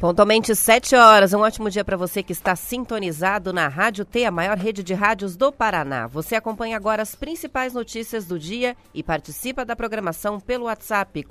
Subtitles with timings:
[0.00, 4.30] Pontualmente 7 horas, um ótimo dia para você que está sintonizado na Rádio T, a
[4.30, 6.06] maior rede de rádios do Paraná.
[6.06, 11.24] Você acompanha agora as principais notícias do dia e participa da programação pelo WhatsApp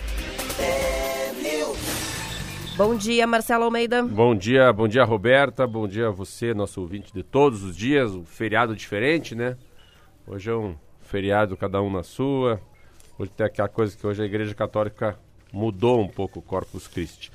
[2.79, 4.03] Bom dia, Marcelo Almeida.
[4.05, 5.67] Bom dia, bom dia, Roberta.
[5.67, 8.12] Bom dia a você, nosso ouvinte de todos os dias.
[8.15, 9.57] Um feriado diferente, né?
[10.25, 12.61] Hoje é um feriado, cada um na sua.
[13.19, 15.19] Hoje tem aquela coisa que hoje a Igreja Católica
[15.53, 17.33] mudou um pouco o Corpus Christi.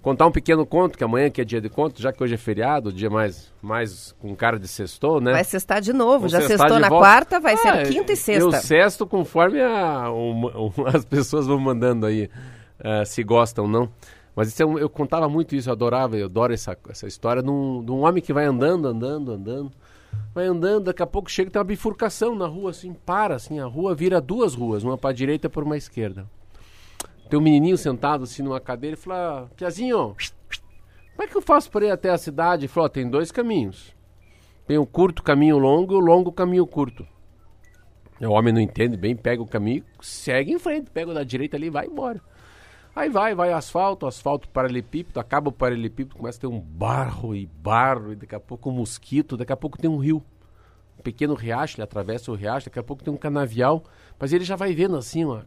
[0.00, 2.38] Contar um pequeno conto, que amanhã que é dia de conto, já que hoje é
[2.38, 5.32] feriado, dia mais, mais com cara de sextou, né?
[5.32, 6.20] Vai sextar de novo.
[6.20, 7.04] Vou já sextou na volta.
[7.04, 8.60] quarta, vai ser Ah, quinta e Eu sexta.
[8.60, 12.30] sexto conforme a- o- o- as pessoas vão mandando aí,
[12.78, 13.88] eh, se gostam ou não.
[14.36, 17.42] Mas isso é um- eu contava muito isso, eu adorava, eu adoro essa, essa história
[17.42, 19.72] de um, de um homem que vai andando, andando, andando.
[20.34, 23.64] Vai andando, daqui a pouco chega tem uma bifurcação na rua, assim, para, assim, a
[23.64, 26.26] rua vira duas ruas, uma para a direita e por uma esquerda.
[27.30, 30.14] Tem um menininho sentado assim numa cadeira e fala, "Ah, Piazinho,
[31.16, 32.62] como é que eu faço para ir até a cidade?
[32.66, 33.94] Ele falou, "Ó, tem dois caminhos.
[34.66, 37.06] Tem o curto caminho longo e o longo caminho curto.
[38.20, 41.56] O homem não entende bem, pega o caminho, segue em frente, pega o da direita
[41.56, 42.20] ali e vai embora.
[42.96, 47.44] Aí vai, vai asfalto, asfalto paralelepípedo, acaba o paralelepípedo, começa a ter um barro e
[47.44, 50.24] barro, e daqui a pouco um mosquito, daqui a pouco tem um rio.
[50.98, 53.84] Um pequeno riacho, ele atravessa o riacho, daqui a pouco tem um canavial,
[54.18, 55.42] mas ele já vai vendo assim ó,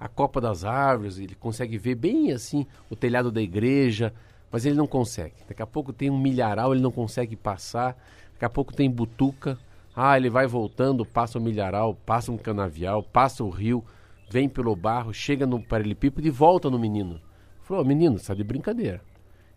[0.00, 4.10] a copa das árvores, ele consegue ver bem assim o telhado da igreja,
[4.50, 5.34] mas ele não consegue.
[5.46, 7.98] Daqui a pouco tem um milharal, ele não consegue passar,
[8.32, 9.58] daqui a pouco tem butuca,
[9.94, 13.84] ah, ele vai voltando, passa o milharal, passa um canavial, passa o rio,
[14.30, 17.20] vem pelo barro, chega no paralelepípedo e volta no menino.
[17.62, 19.00] Falou, menino, você tá de brincadeira.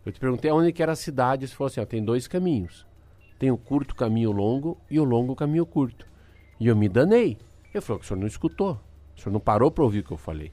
[0.04, 2.86] Eu te perguntei aonde que era a cidade, você falou assim, ó, tem dois caminhos.
[3.38, 6.06] Tem o curto caminho longo e o longo caminho curto.
[6.58, 7.38] E eu me danei.
[7.72, 8.80] Eu falei, o senhor não escutou.
[9.16, 10.52] O senhor não parou para ouvir o que eu falei.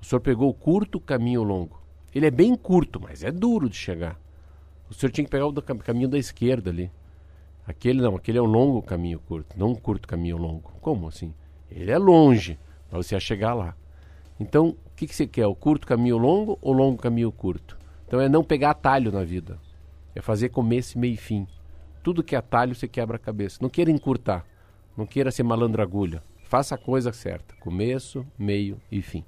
[0.00, 1.80] O senhor pegou o curto caminho longo.
[2.14, 4.18] Ele é bem curto, mas é duro de chegar.
[4.88, 6.90] O senhor tinha que pegar o do cam- caminho da esquerda ali.
[7.66, 10.72] Aquele não, aquele é um longo caminho curto, não um curto caminho longo.
[10.80, 11.34] Como assim?
[11.70, 12.58] Ele é longe,
[12.90, 13.74] mas você chegar lá.
[14.40, 15.46] Então, o que, que você quer?
[15.46, 17.78] O curto caminho longo ou longo caminho curto?
[18.06, 19.58] Então é não pegar atalho na vida.
[20.14, 21.46] É fazer começo, meio e fim.
[22.02, 23.58] Tudo que é atalho você quebra a cabeça.
[23.60, 24.46] Não queira encurtar.
[24.96, 26.22] Não queira ser malandro agulha.
[26.44, 27.54] Faça a coisa certa.
[27.56, 29.24] Começo, meio e fim.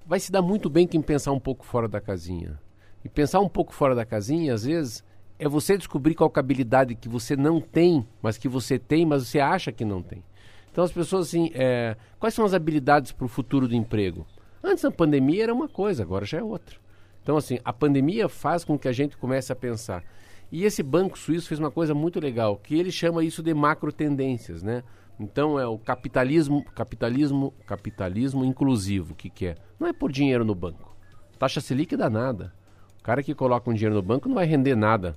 [0.07, 2.59] vai se dar muito bem quem pensar um pouco fora da casinha.
[3.05, 5.05] E pensar um pouco fora da casinha, às vezes,
[5.39, 9.05] é você descobrir qual é a habilidade que você não tem, mas que você tem,
[9.05, 10.25] mas você acha que não tem.
[10.73, 14.27] Então as pessoas assim, é, quais são as habilidades para o futuro do emprego?
[14.65, 16.79] Antes da pandemia era uma coisa, agora já é outra.
[17.23, 20.03] Então assim, a pandemia faz com que a gente comece a pensar.
[20.51, 23.93] E esse banco suíço fez uma coisa muito legal, que ele chama isso de macro
[23.93, 24.83] tendências, né?
[25.19, 29.55] Então é o capitalismo, capitalismo, capitalismo inclusivo, o que, que é?
[29.81, 30.95] Não é por dinheiro no banco.
[31.39, 32.53] Taxa Selic dá nada.
[33.01, 35.17] O cara que coloca um dinheiro no banco não vai render nada.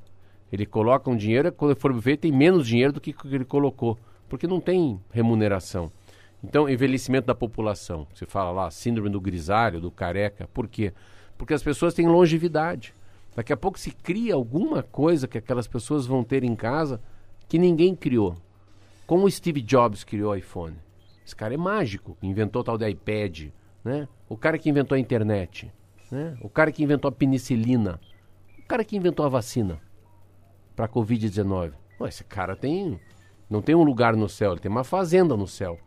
[0.52, 3.98] Ele coloca um dinheiro, quando for ver, tem menos dinheiro do que ele colocou,
[4.28, 5.92] porque não tem remuneração.
[6.44, 8.08] Então, envelhecimento da população.
[8.14, 10.48] Você fala lá, síndrome do grisalho, do careca.
[10.54, 10.94] Por quê?
[11.38, 12.94] Porque as pessoas têm longevidade.
[13.36, 17.02] Daqui a pouco se cria alguma coisa que aquelas pessoas vão ter em casa
[17.48, 18.38] que ninguém criou.
[19.10, 20.76] Como o Steve Jobs criou o iPhone.
[21.26, 23.48] Esse cara é mágico, inventou o tal de iPad,
[23.84, 24.08] né?
[24.30, 25.74] O cara que inventou a internet,
[26.12, 26.38] né?
[26.44, 28.00] O cara que inventou a penicilina,
[28.60, 29.82] o cara que inventou a vacina
[30.76, 31.72] para a Covid-19.
[32.02, 33.00] Esse cara tem
[33.50, 35.80] não tem um lugar no céu, ele tem uma fazenda no céu,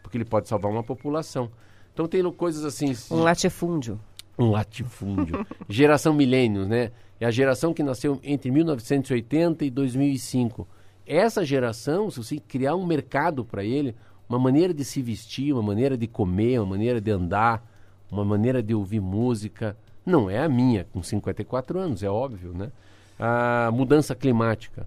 [0.00, 1.50] porque ele pode salvar uma população.
[1.92, 2.94] Então tem coisas assim.
[3.10, 3.98] Um latifúndio.
[4.38, 5.44] Um latifúndio.
[5.68, 6.92] geração milênios, né?
[7.18, 10.68] É a geração que nasceu entre 1980 e 2005
[11.16, 13.96] essa geração, se você criar um mercado para ele,
[14.28, 17.66] uma maneira de se vestir, uma maneira de comer, uma maneira de andar,
[18.10, 19.76] uma maneira de ouvir música,
[20.06, 22.70] não é a minha, com 54 anos, é óbvio, né?
[23.18, 24.86] A mudança climática.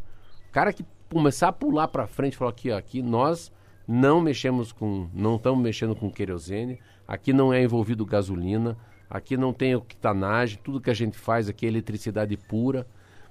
[0.49, 3.51] O cara que começar a pular para frente, falar aqui, ó, aqui nós
[3.85, 8.77] não mexemos com, não estamos mexendo com querosene, aqui não é envolvido gasolina,
[9.09, 12.87] aqui não tem octanagem, tudo que a gente faz aqui é eletricidade pura.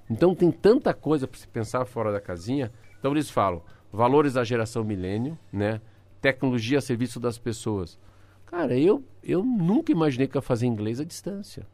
[0.09, 2.71] Então tem tanta coisa para se pensar fora da casinha.
[3.03, 3.61] Então eles falam
[3.91, 5.81] valores da geração milênio, né?
[6.21, 7.99] Tecnologia a serviço das pessoas.
[8.45, 11.67] Cara, eu, eu nunca imaginei que ia fazer inglês à distância.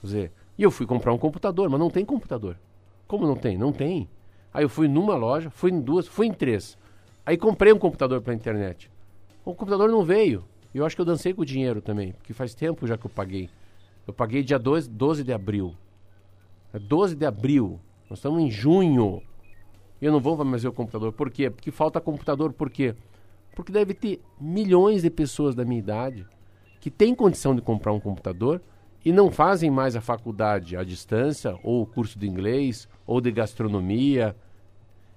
[0.00, 2.56] Quer dizer, e eu fui comprar um computador, mas não tem computador.
[3.06, 3.58] Como não tem?
[3.58, 4.08] Não tem.
[4.54, 6.78] Aí eu fui numa loja, fui em duas, fui em três.
[7.26, 8.90] Aí comprei um computador para internet.
[9.44, 10.46] O computador não veio.
[10.74, 13.10] Eu acho que eu dancei com o dinheiro também, porque faz tempo já que eu
[13.10, 13.50] paguei.
[14.06, 15.74] Eu paguei dia 12, 12 de abril.
[16.72, 17.78] É 12 de abril.
[18.08, 19.22] Nós estamos em junho.
[20.00, 21.12] Eu não vou mais ver o computador.
[21.12, 21.50] Por quê?
[21.50, 22.52] Porque falta computador.
[22.52, 22.94] Por quê?
[23.54, 26.26] Porque deve ter milhões de pessoas da minha idade
[26.80, 28.62] que têm condição de comprar um computador
[29.04, 33.30] e não fazem mais a faculdade à distância, ou o curso de inglês, ou de
[33.30, 34.36] gastronomia,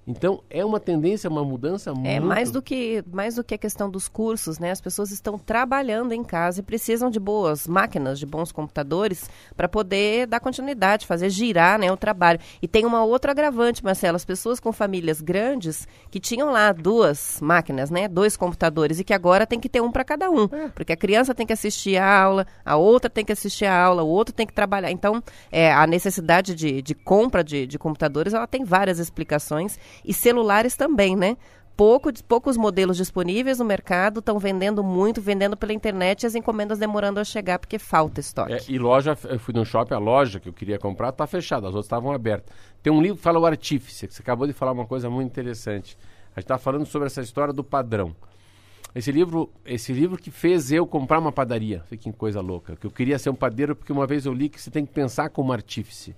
[0.06, 2.06] então é uma tendência, uma mudança é, muito.
[2.06, 4.70] É mais do que mais do que a questão dos cursos, né?
[4.70, 9.68] As pessoas estão trabalhando em casa e precisam de boas máquinas, de bons computadores para
[9.68, 12.38] poder dar continuidade, fazer girar, né, o trabalho.
[12.60, 17.38] E tem uma outra agravante, Marcelo, as pessoas com famílias grandes que tinham lá duas
[17.40, 20.68] máquinas, né, dois computadores e que agora tem que ter um para cada um, é.
[20.74, 24.02] porque a criança tem que assistir a aula, a outra tem que assistir a aula,
[24.02, 24.90] o outro tem que trabalhar.
[24.90, 30.12] Então, é, a necessidade de, de compra de, de computadores, ela tem várias explicações e
[30.12, 31.36] celulares também, né?
[31.76, 36.78] Pouco, poucos modelos disponíveis no mercado, estão vendendo muito, vendendo pela internet e as encomendas
[36.78, 38.52] demorando a chegar porque falta estoque.
[38.52, 41.66] É, e loja, eu fui no shopping, a loja que eu queria comprar está fechada,
[41.66, 42.54] as outras estavam abertas.
[42.80, 45.26] Tem um livro que fala o artífice, que você acabou de falar uma coisa muito
[45.26, 45.98] interessante.
[46.36, 48.14] A gente está falando sobre essa história do padrão.
[48.94, 52.76] Esse livro, esse livro que fez eu comprar uma padaria, que coisa louca.
[52.76, 54.92] Que eu queria ser um padeiro porque uma vez eu li que você tem que
[54.92, 56.14] pensar como artífice.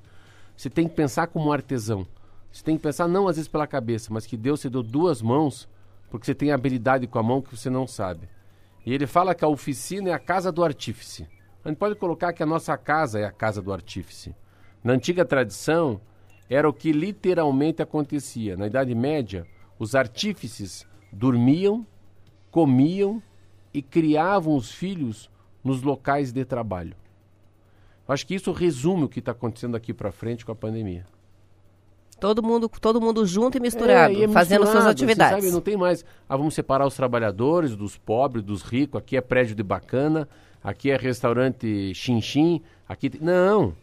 [0.55, 2.07] Você tem que pensar como artesão.
[2.57, 5.21] Você tem que pensar não às vezes pela cabeça, mas que Deus te deu duas
[5.21, 5.69] mãos,
[6.09, 8.31] porque você tem habilidade com a mão que você não sabe.
[8.87, 11.29] E ele fala que a oficina é a casa do artífice.
[11.63, 14.35] A gente pode colocar que a nossa casa é a casa do artífice.
[14.83, 16.01] Na antiga tradição,
[16.49, 18.57] era o que literalmente acontecia.
[18.57, 19.47] Na Idade Média,
[19.79, 21.87] os artífices dormiam,
[22.51, 23.23] comiam
[23.75, 25.31] e criavam os filhos
[25.63, 26.97] nos locais de trabalho.
[28.09, 31.05] Acho que isso resume o que está acontecendo aqui para frente com a pandemia.
[32.19, 35.45] Todo mundo, todo mundo junto e misturado, é, e é fazendo misturado, suas atividades.
[35.45, 39.21] Sabe, não tem mais, ah, vamos separar os trabalhadores dos pobres, dos ricos, aqui é
[39.21, 40.27] prédio de bacana,
[40.65, 43.21] aqui é restaurante chinchim, aqui tem...
[43.21, 43.75] não.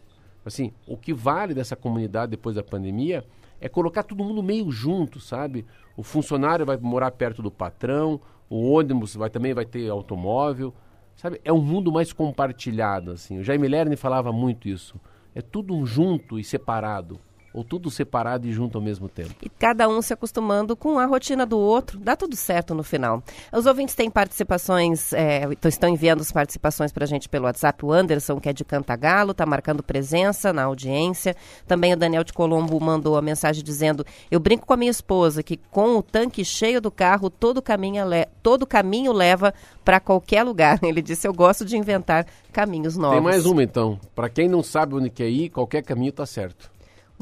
[0.44, 3.24] Assim, o que vale dessa comunidade depois da pandemia
[3.62, 5.66] é colocar todo mundo meio junto, sabe?
[5.96, 10.74] O funcionário vai morar perto do patrão, o ônibus vai também vai ter automóvel,
[11.16, 11.40] sabe?
[11.46, 13.40] É um mundo mais compartilhado, assim.
[13.40, 15.00] O Jaime Lerner falava muito isso.
[15.36, 17.20] É tudo junto e separado
[17.54, 19.36] ou tudo separado e junto ao mesmo tempo?
[19.42, 23.22] E cada um se acostumando com a rotina do outro, dá tudo certo no final.
[23.52, 27.86] Os ouvintes têm participações, é, estão enviando as participações para a gente pelo WhatsApp.
[27.86, 31.36] O Anderson, que é de Cantagalo, está marcando presença na audiência.
[31.68, 35.44] Também o Daniel de Colombo mandou a mensagem dizendo: Eu brinco com a minha esposa
[35.44, 39.54] que com o tanque cheio do carro, todo caminho, le todo caminho leva
[39.86, 40.80] para qualquer lugar.
[40.84, 43.16] Ele disse: Eu gosto de inventar caminhos novos.
[43.16, 44.00] Tem mais uma então.
[44.16, 46.73] Para quem não sabe onde quer ir, qualquer caminho está certo.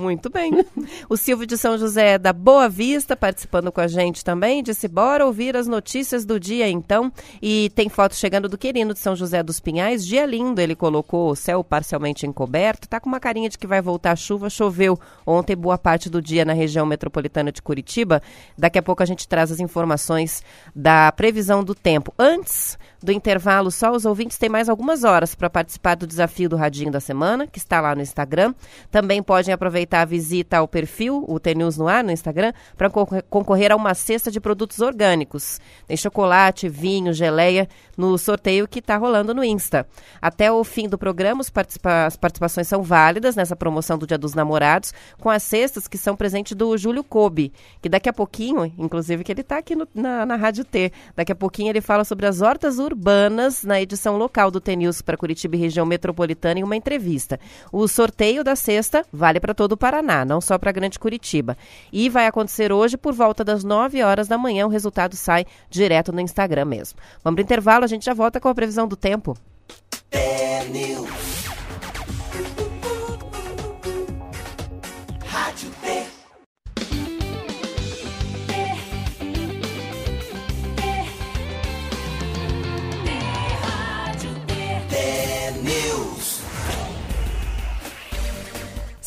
[0.01, 0.51] Muito bem.
[1.07, 4.63] O Silvio de São José da Boa Vista participando com a gente também.
[4.63, 7.13] Disse: bora ouvir as notícias do dia então.
[7.39, 10.03] E tem foto chegando do Querino de São José dos Pinhais.
[10.03, 12.87] Dia lindo, ele colocou o céu parcialmente encoberto.
[12.87, 14.49] Tá com uma carinha de que vai voltar a chuva.
[14.49, 18.23] Choveu ontem boa parte do dia na região metropolitana de Curitiba.
[18.57, 20.41] Daqui a pouco a gente traz as informações
[20.75, 22.11] da previsão do tempo.
[22.17, 26.55] Antes do intervalo, só os ouvintes têm mais algumas horas para participar do desafio do
[26.55, 28.53] Radinho da Semana, que está lá no Instagram.
[28.89, 33.71] Também podem aproveitar a visita ao perfil, o TNews no ar, no Instagram, para concorrer
[33.71, 35.59] a uma cesta de produtos orgânicos.
[35.85, 37.67] Tem chocolate, vinho, geleia
[37.97, 39.85] no sorteio que está rolando no Insta.
[40.21, 44.93] Até o fim do programa, as participações são válidas nessa promoção do Dia dos Namorados,
[45.19, 49.31] com as cestas que são presente do Júlio Kobe, que daqui a pouquinho, inclusive que
[49.31, 52.41] ele está aqui no, na, na Rádio T, daqui a pouquinho ele fala sobre as
[52.41, 57.39] hortas urbanas na edição local do TNews para Curitiba e região metropolitana em uma entrevista.
[57.71, 61.57] O sorteio da sexta vale para todo o Paraná, não só para Grande Curitiba.
[61.91, 64.65] E vai acontecer hoje por volta das 9 horas da manhã.
[64.65, 66.99] O resultado sai direto no Instagram mesmo.
[67.23, 69.37] Vamos para intervalo, a gente já volta com a previsão do tempo.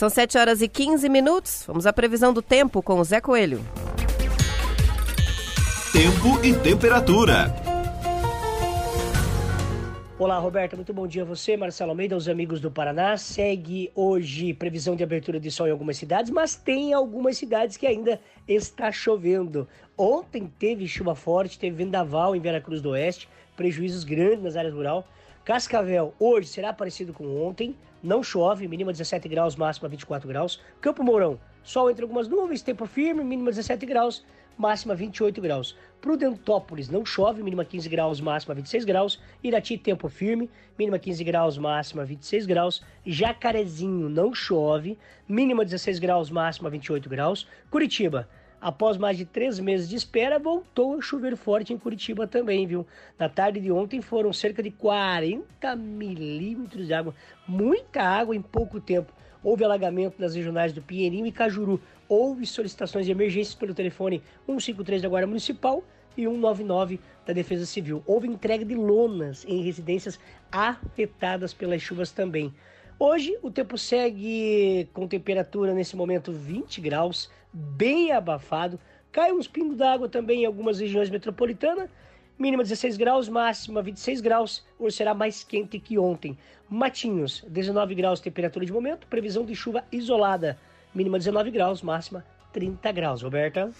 [0.05, 1.65] São 7 horas e 15 minutos.
[1.67, 3.65] Vamos à previsão do tempo com o Zé Coelho.
[5.95, 7.51] Tempo e temperatura.
[10.19, 10.77] Olá, Roberta.
[10.77, 13.17] Muito bom dia a você, Marcelo Almeida, aos amigos do Paraná.
[13.17, 17.87] Segue hoje previsão de abertura de sol em algumas cidades, mas tem algumas cidades que
[17.87, 19.67] ainda está chovendo.
[19.97, 25.03] Ontem teve chuva forte, teve vendaval em Veracruz do Oeste, prejuízos grandes nas áreas rurais.
[25.47, 30.61] Cascavel hoje será parecido com ontem, não chove, mínima 17 graus, máxima 24 graus.
[30.81, 34.23] Campo Mourão, sol entre algumas nuvens, tempo firme, mínima 17 graus,
[34.59, 35.75] máxima 28 graus.
[36.03, 39.21] Prudentópolis, não chove, mínima 15 graus, máxima 26 graus.
[39.43, 42.85] Irati, tempo firme, mínima 15 graus, máxima 26 graus.
[43.07, 47.49] Jacarezinho, não chove, mínima 16 graus, máxima 28 graus.
[47.71, 48.29] Curitiba,
[48.65, 52.87] Após mais de três meses de espera, voltou a chover forte em Curitiba também, viu?
[53.19, 57.15] Na tarde de ontem foram cerca de 40 milímetros de água,
[57.47, 59.13] muita água em pouco tempo.
[59.43, 61.79] Houve alagamento nas regionais do Pinheirinho e Cajuru.
[62.09, 65.85] Houve solicitações de emergência pelo telefone 153 da Guarda Municipal
[66.17, 68.03] e 199 da Defesa Civil.
[68.07, 70.19] Houve entrega de lonas em residências
[70.51, 72.51] afetadas pelas chuvas também.
[72.99, 78.79] Hoje o tempo segue com temperatura nesse momento 20 graus, bem abafado.
[79.13, 81.89] Cai uns pingos d'água também em algumas regiões metropolitanas.
[82.37, 84.67] Mínima 16 graus, máxima 26 graus.
[84.77, 86.37] Hoje será mais quente que ontem.
[86.69, 89.07] Matinhos, 19 graus temperatura de momento.
[89.07, 90.59] Previsão de chuva isolada.
[90.93, 93.23] Mínima 19 graus, máxima 30 graus.
[93.23, 93.71] Roberta?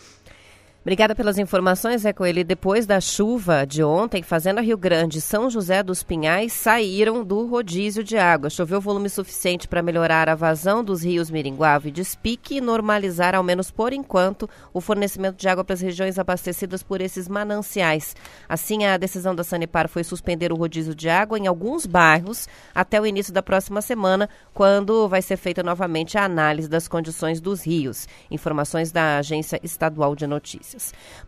[0.85, 2.27] Obrigada pelas informações, Eco.
[2.27, 7.25] Ele, depois da chuva de ontem, Fazenda Rio Grande e São José dos Pinhais saíram
[7.25, 8.51] do rodízio de água.
[8.51, 13.43] Choveu volume suficiente para melhorar a vazão dos rios Miringuava e Despique e normalizar, ao
[13.43, 18.15] menos por enquanto, o fornecimento de água para as regiões abastecidas por esses mananciais.
[18.47, 23.01] Assim, a decisão da Sanepar foi suspender o rodízio de água em alguns bairros até
[23.01, 27.67] o início da próxima semana, quando vai ser feita novamente a análise das condições dos
[27.67, 28.07] rios.
[28.31, 30.74] Informações da Agência Estadual de Notícias.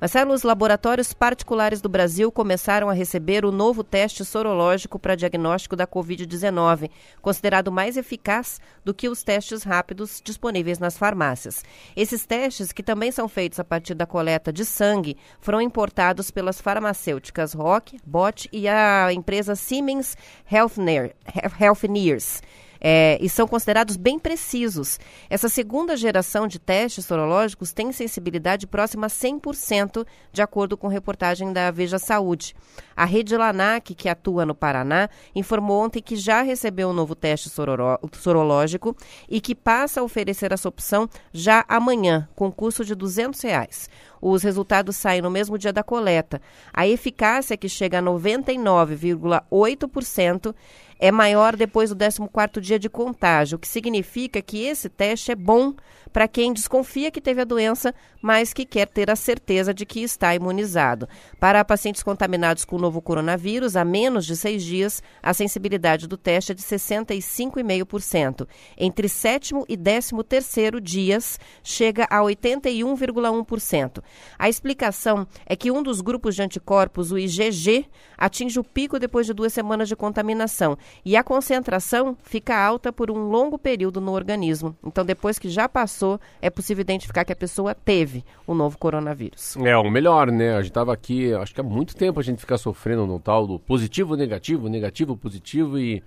[0.01, 5.77] Marcelo, os laboratórios particulares do Brasil começaram a receber o novo teste sorológico para diagnóstico
[5.77, 6.91] da Covid-19,
[7.23, 11.65] considerado mais eficaz do que os testes rápidos disponíveis nas farmácias.
[11.95, 16.61] Esses testes, que também são feitos a partir da coleta de sangue, foram importados pelas
[16.61, 20.17] farmacêuticas Rock, Bot e a empresa Siemens
[20.51, 22.43] Healthineers
[22.81, 24.99] é, e são considerados bem precisos.
[25.29, 31.53] Essa segunda geração de testes sorológicos tem sensibilidade próxima a 100%, de acordo com reportagem
[31.53, 32.55] da Veja Saúde.
[32.97, 37.51] A rede Lanac, que atua no Paraná, informou ontem que já recebeu um novo teste
[37.51, 38.97] sorológico
[39.29, 43.91] e que passa a oferecer essa opção já amanhã, com custo de 200 reais.
[44.21, 46.41] Os resultados saem no mesmo dia da coleta.
[46.73, 50.55] A eficácia, que chega a 99,8%,
[50.99, 55.35] é maior depois do 14º dia de contágio, o que significa que esse teste é
[55.35, 55.75] bom
[56.13, 60.01] para quem desconfia que teve a doença, mas que quer ter a certeza de que
[60.01, 61.07] está imunizado.
[61.39, 66.17] Para pacientes contaminados com o novo coronavírus, há menos de seis dias, a sensibilidade do
[66.17, 68.49] teste é de 65,5%.
[68.79, 74.03] Entre sétimo e décimo terceiro dias, chega a 81,1%.
[74.39, 77.87] A explicação é que um dos grupos de anticorpos, o IgG,
[78.17, 83.11] atinge o pico depois de duas semanas de contaminação e a concentração fica alta por
[83.11, 84.77] um longo período no organismo.
[84.85, 89.57] Então, depois que já passou, é possível identificar que a pessoa teve o novo coronavírus.
[89.59, 90.55] É, o melhor, né?
[90.55, 93.47] A gente estava aqui, acho que há muito tempo a gente fica sofrendo no tal
[93.47, 96.03] do positivo, negativo, negativo, positivo e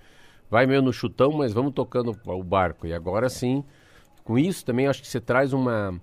[0.50, 2.88] vai meio no chutão, mas vamos tocando o barco.
[2.88, 3.63] E agora sim,
[4.24, 6.00] com isso também acho que você traz uma,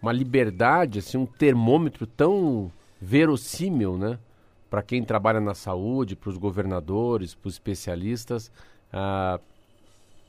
[0.00, 4.18] uma liberdade, assim, um termômetro tão verossímil, né?
[4.76, 8.52] Para quem trabalha na saúde, para os governadores, para os especialistas.
[8.92, 9.40] Ah,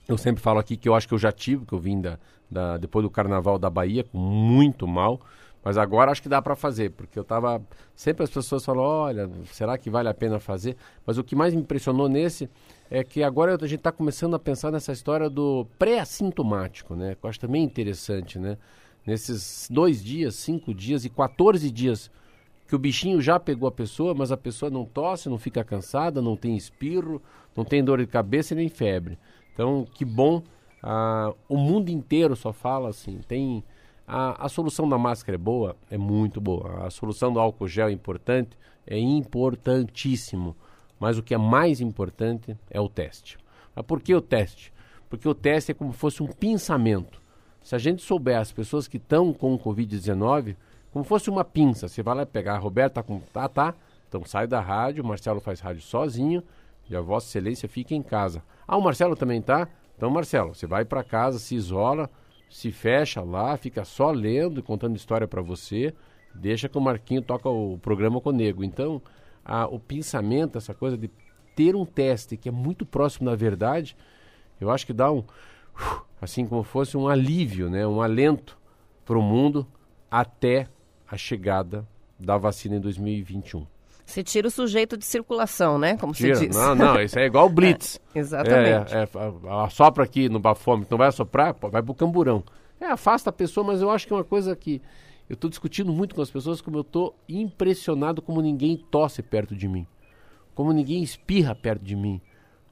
[0.07, 2.17] eu sempre falo aqui que eu acho que eu já tive, que eu vim da,
[2.49, 5.19] da, depois do Carnaval da Bahia, muito mal.
[5.65, 7.61] Mas agora acho que dá para fazer, porque eu tava.
[7.93, 10.77] Sempre as pessoas falam: olha, será que vale a pena fazer?
[11.05, 12.49] Mas o que mais me impressionou nesse
[12.89, 17.15] é que agora a gente está começando a pensar nessa história do pré-assintomático, né?
[17.15, 18.57] Que eu acho também interessante, né?
[19.05, 22.09] Nesses dois dias, cinco dias e 14 dias
[22.67, 26.21] que o bichinho já pegou a pessoa, mas a pessoa não tosse, não fica cansada,
[26.21, 27.21] não tem espirro,
[27.55, 29.17] não tem dor de cabeça nem febre.
[29.53, 30.43] Então, que bom.
[30.83, 33.19] Ah, o mundo inteiro só fala assim.
[33.27, 33.63] Tem
[34.05, 36.85] a, a solução da máscara é boa, é muito boa.
[36.85, 40.55] A solução do álcool gel é importante, é importantíssimo.
[40.99, 43.37] Mas o que é mais importante é o teste.
[43.75, 44.73] Mas por que o teste?
[45.09, 47.21] Porque o teste é como se fosse um pensamento.
[47.61, 50.55] Se a gente souber as pessoas que estão com o Covid-19,
[50.91, 53.19] como fosse uma pinça, você vai lá pegar, a Roberta com.
[53.19, 53.73] Tá, tá.
[54.07, 56.41] Então sai da rádio, o Marcelo faz rádio sozinho
[56.89, 58.41] e a Vossa Excelência fica em casa.
[58.67, 59.67] Ah, o Marcelo também tá?
[59.97, 62.09] Então, Marcelo, você vai para casa, se isola,
[62.49, 65.93] se fecha lá, fica só lendo e contando história para você,
[66.33, 68.63] deixa que o Marquinho toca o programa com o Nego.
[68.63, 69.01] Então,
[69.43, 71.09] a, o pensamento, essa coisa de
[71.55, 73.97] ter um teste que é muito próximo da verdade,
[74.61, 75.23] eu acho que dá um,
[76.21, 78.55] assim como fosse um alívio, né, um alento
[79.03, 79.65] para o mundo
[80.11, 80.67] até
[81.09, 81.87] a chegada
[82.19, 83.65] da vacina em 2021.
[84.05, 85.97] Você tira o sujeito de circulação, né?
[85.97, 86.35] Como tira.
[86.35, 86.55] se diz.
[86.55, 87.99] Não, não, isso é igual o Blitz.
[88.15, 88.95] É, exatamente.
[88.95, 92.41] É, é, assopra aqui no bafômetro, não vai assoprar, vai pro camburão.
[92.79, 94.81] É, afasta a pessoa, mas eu acho que é uma coisa que
[95.29, 99.53] eu estou discutindo muito com as pessoas, como eu estou impressionado como ninguém tosse perto
[99.53, 99.85] de mim.
[100.55, 102.21] Como ninguém espirra perto de mim.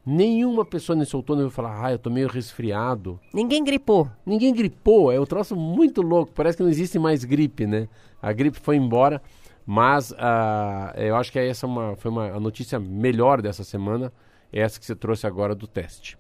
[0.05, 3.19] Nenhuma pessoa nesse outono vai falar, ah, eu tô meio resfriado.
[3.33, 4.07] Ninguém gripou.
[4.25, 6.31] Ninguém gripou, é um troço muito louco.
[6.33, 7.87] Parece que não existe mais gripe, né?
[8.21, 9.21] A gripe foi embora.
[9.65, 14.13] Mas uh, eu acho que essa é uma, foi uma, a notícia melhor dessa semana,
[14.53, 16.17] essa que você trouxe agora do teste.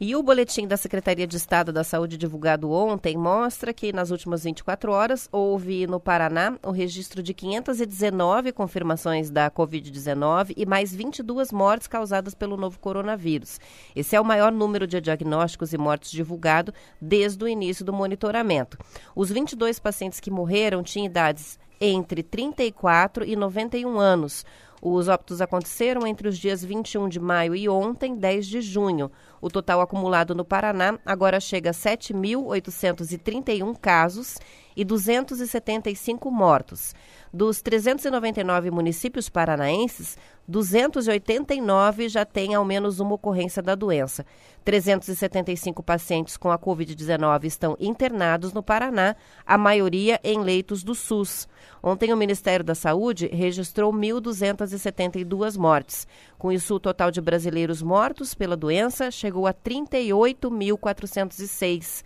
[0.00, 4.42] E o boletim da Secretaria de Estado da Saúde divulgado ontem mostra que nas últimas
[4.42, 11.52] 24 horas houve no Paraná o registro de 519 confirmações da Covid-19 e mais 22
[11.52, 13.60] mortes causadas pelo novo coronavírus.
[13.94, 18.76] Esse é o maior número de diagnósticos e mortes divulgado desde o início do monitoramento.
[19.14, 24.44] Os 22 pacientes que morreram tinham idades entre 34 e 91 anos.
[24.86, 29.10] Os óbitos aconteceram entre os dias 21 de maio e ontem, 10 de junho.
[29.40, 34.36] O total acumulado no Paraná agora chega a 7.831 casos
[34.76, 36.94] e 275 mortos.
[37.32, 44.24] Dos 399 municípios paranaenses, 289 já têm ao menos uma ocorrência da doença.
[44.64, 51.48] 375 pacientes com a Covid-19 estão internados no Paraná, a maioria em leitos do SUS.
[51.82, 56.08] Ontem, o Ministério da Saúde registrou 1.272 mortes.
[56.38, 62.02] Com isso, o total de brasileiros mortos pela doença chegou a 38.406.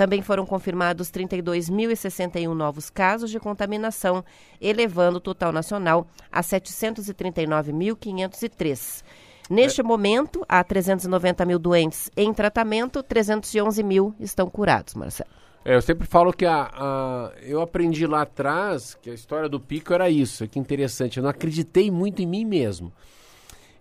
[0.00, 4.24] Também foram confirmados 32.061 novos casos de contaminação,
[4.58, 9.04] elevando o total nacional a 739.503.
[9.50, 9.84] Neste é.
[9.84, 15.28] momento, há 390 mil doentes em tratamento, 311 mil estão curados, Marcelo.
[15.66, 19.60] É, eu sempre falo que a, a, eu aprendi lá atrás que a história do
[19.60, 21.18] pico era isso, que interessante.
[21.18, 22.90] Eu não acreditei muito em mim mesmo.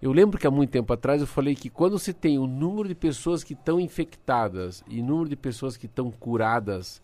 [0.02, 2.88] Eu lembro que há muito tempo atrás eu falei que quando se tem o número
[2.88, 7.02] de pessoas que estão infectadas e o número de pessoas que estão curadas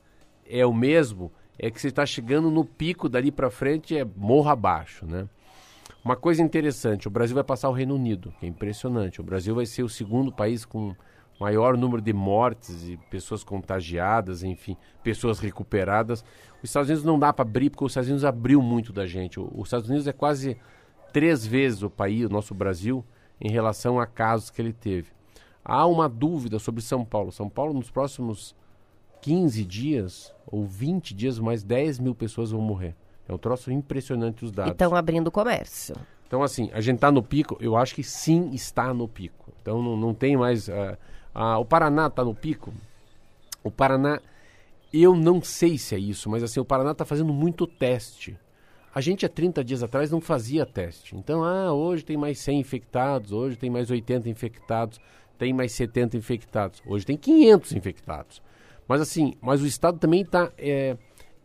[0.47, 4.49] é o mesmo, é que você está chegando no pico dali para frente é morro
[4.49, 5.27] abaixo, né?
[6.03, 9.19] Uma coisa interessante, o Brasil vai passar o Reino Unido, que é impressionante.
[9.19, 10.95] O Brasil vai ser o segundo país com
[11.39, 16.23] maior número de mortes e pessoas contagiadas, enfim, pessoas recuperadas.
[16.63, 19.39] Os Estados Unidos não dá para abrir porque os Estados Unidos abriu muito da gente.
[19.39, 20.57] Os Estados Unidos é quase
[21.15, 23.01] três vezes o país, o nosso Brasil,
[23.39, 25.13] em relação a casos que ele teve.
[25.63, 27.31] Há uma dúvida sobre São Paulo.
[27.31, 28.53] São Paulo, nos próximos
[29.21, 32.97] 15 dias ou 20 dias, mais 10 mil pessoas vão morrer.
[33.29, 34.73] É um troço impressionante os dados.
[34.73, 35.95] Estão abrindo comércio.
[36.27, 37.55] Então, assim, a gente está no pico?
[37.61, 39.53] Eu acho que sim está no pico.
[39.61, 40.67] Então, não, não tem mais...
[40.67, 40.97] Uh,
[41.33, 42.73] uh, o Paraná está no pico?
[43.63, 44.19] O Paraná,
[44.91, 48.37] eu não sei se é isso, mas assim, o Paraná está fazendo muito teste.
[48.95, 51.17] A gente há 30 dias atrás não fazia teste.
[51.17, 55.01] Então, ah, hoje tem mais 100 infectados, hoje tem mais 80 infectados,
[55.37, 56.81] tem mais 70 infectados.
[56.87, 58.41] Hoje tem 500 infectados.
[58.87, 60.49] Mas assim, mas o Estado também está...
[60.57, 60.95] É,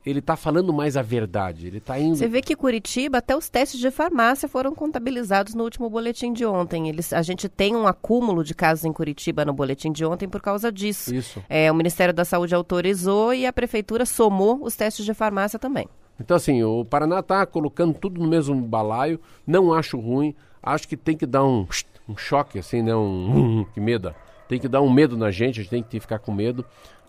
[0.06, 1.66] ele está falando mais a verdade.
[1.66, 2.16] Ele está indo.
[2.16, 6.46] Você vê que Curitiba, até os testes de farmácia foram contabilizados no último boletim de
[6.46, 6.88] ontem.
[6.88, 10.40] Eles, a gente tem um acúmulo de casos em Curitiba no boletim de ontem por
[10.40, 11.12] causa disso.
[11.12, 11.42] Isso.
[11.50, 15.86] É, o Ministério da Saúde autorizou e a prefeitura somou os testes de farmácia também.
[16.20, 19.18] Então, assim, o Paraná está colocando tudo no mesmo balaio.
[19.46, 20.34] Não acho ruim.
[20.62, 21.66] Acho que tem que dar um,
[22.06, 22.94] um choque, assim, né?
[23.00, 24.14] Um, que medo.
[24.46, 26.64] Tem que dar um medo na gente, a gente tem que ficar com medo.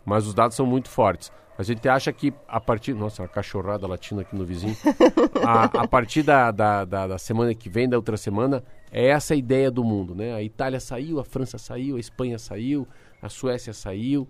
[0.06, 1.32] Mas os dados são muito fortes.
[1.58, 2.94] A gente acha que a partir.
[2.94, 4.76] Nossa, a cachorrada latina aqui no vizinho.
[5.46, 9.34] a, a partir da, da, da, da, semana que vem, da outra semana, é essa
[9.34, 10.34] a ideia do mundo, né?
[10.34, 12.88] A Itália saiu, a França saiu, a Espanha saiu,
[13.22, 14.28] a Suécia saiu.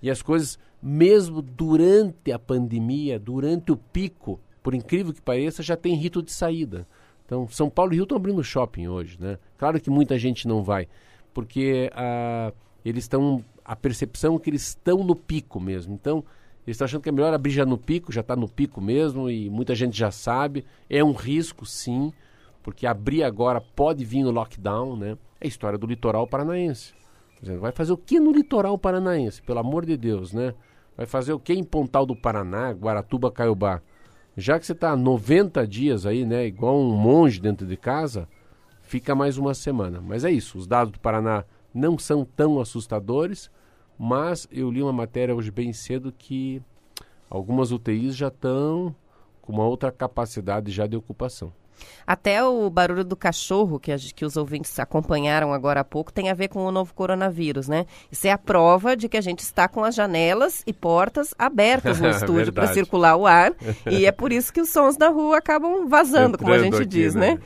[0.00, 5.76] E as coisas, mesmo durante a pandemia, durante o pico, por incrível que pareça, já
[5.76, 6.86] tem rito de saída.
[7.24, 9.38] Então, São Paulo e Rio estão abrindo shopping hoje, né?
[9.56, 10.88] Claro que muita gente não vai,
[11.32, 11.90] porque
[12.84, 15.94] eles estão a percepção que eles estão no pico mesmo.
[15.94, 16.24] Então,
[16.66, 19.30] eles estão achando que é melhor abrir já no pico, já está no pico mesmo,
[19.30, 20.64] e muita gente já sabe.
[20.88, 22.12] É um risco, sim,
[22.62, 25.16] porque abrir agora pode vir no lockdown, né?
[25.40, 26.92] É a história do litoral paranaense.
[27.40, 29.42] Dizendo, vai fazer o que no litoral paranaense?
[29.42, 30.54] Pelo amor de Deus, né?
[30.96, 33.80] Vai fazer o que em Pontal do Paraná, Guaratuba, Caiobá?
[34.36, 36.46] Já que você está 90 dias aí, né?
[36.46, 38.28] Igual um monge dentro de casa,
[38.82, 40.00] fica mais uma semana.
[40.00, 43.50] Mas é isso, os dados do Paraná não são tão assustadores
[44.02, 46.62] mas eu li uma matéria hoje bem cedo que
[47.28, 48.96] algumas UTIs já estão
[49.42, 51.52] com uma outra capacidade já de ocupação.
[52.06, 56.30] Até o barulho do cachorro que, a, que os ouvintes acompanharam agora há pouco tem
[56.30, 57.86] a ver com o novo coronavírus, né?
[58.10, 62.00] Isso é a prova de que a gente está com as janelas e portas abertas
[62.00, 63.52] no estúdio para circular o ar.
[63.90, 66.76] e é por isso que os sons da rua acabam vazando, Entrando como a gente
[66.76, 67.34] aqui, diz, né?
[67.34, 67.40] né?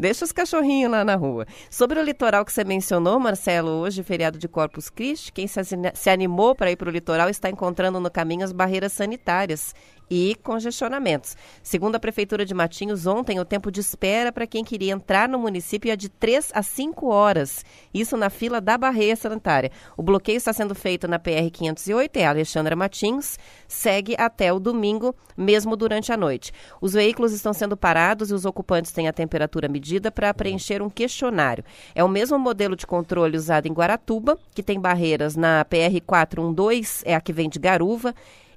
[0.00, 1.46] Deixa os cachorrinhos lá na rua.
[1.68, 6.54] Sobre o litoral que você mencionou, Marcelo, hoje, feriado de Corpus Christi, quem se animou
[6.54, 9.74] para ir para o litoral está encontrando no caminho as barreiras sanitárias
[10.10, 11.36] e congestionamentos.
[11.62, 15.38] Segundo a Prefeitura de Matinhos, ontem o tempo de espera para quem queria entrar no
[15.38, 17.64] município é de 3 a 5 horas.
[17.94, 19.70] Isso na fila da barreira sanitária.
[19.96, 25.14] O bloqueio está sendo feito na PR 508, é Alexandra Matinhos, segue até o domingo,
[25.36, 26.52] mesmo durante a noite.
[26.80, 30.90] Os veículos estão sendo parados e os ocupantes têm a temperatura medida para preencher um
[30.90, 31.64] questionário.
[31.94, 37.02] É o mesmo modelo de controle usado em Guaratuba, que tem barreiras na PR 412,
[37.04, 38.14] é a que vem de Garuva,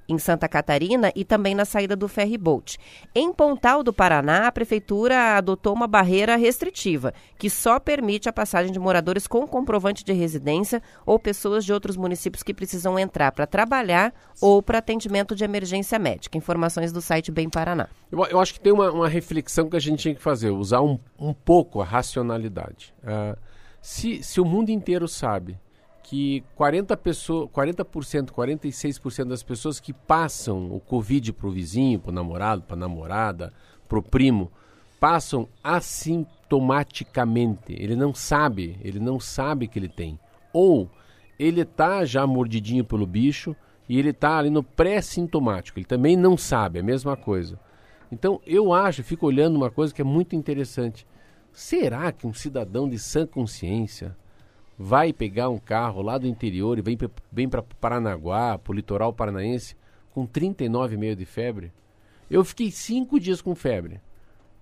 [0.08, 2.78] em Santa Catarina e também na saída do ferryboat.
[3.14, 8.72] Em Pontal do Paraná, a prefeitura adotou uma barreira restritiva, que só permite a passagem
[8.72, 13.46] de moradores com comprovante de residência ou pessoas de outros municípios que precisam entrar para
[13.46, 16.36] trabalhar ou para atendimento de emergência médica.
[16.36, 17.88] Informações do site Bem Paraná.
[18.10, 20.80] Eu, eu acho que tem uma, uma, reflexão que a gente tem que fazer, usar
[20.80, 22.94] um, um pouco a racionalidade.
[23.02, 23.36] Uh,
[23.80, 25.58] se, se o mundo inteiro sabe
[26.04, 32.10] que 40%, pessoa, 40% 46% das pessoas que passam o Covid para o vizinho, para
[32.10, 33.52] o namorado, para a namorada,
[33.88, 34.52] para o primo,
[35.00, 37.72] passam assintomaticamente.
[37.72, 40.20] Ele não sabe, ele não sabe que ele tem.
[40.52, 40.90] Ou
[41.38, 43.56] ele está já mordidinho pelo bicho
[43.88, 45.78] e ele está ali no pré-sintomático.
[45.78, 47.58] Ele também não sabe, é a mesma coisa.
[48.12, 51.06] Então eu acho, fico olhando uma coisa que é muito interessante.
[51.50, 54.14] Será que um cidadão de sã consciência
[54.78, 56.98] vai pegar um carro lá do interior e vem,
[57.30, 59.76] vem para Paranaguá, para o litoral paranaense,
[60.12, 61.72] com 39,5 de febre.
[62.30, 64.00] Eu fiquei cinco dias com febre.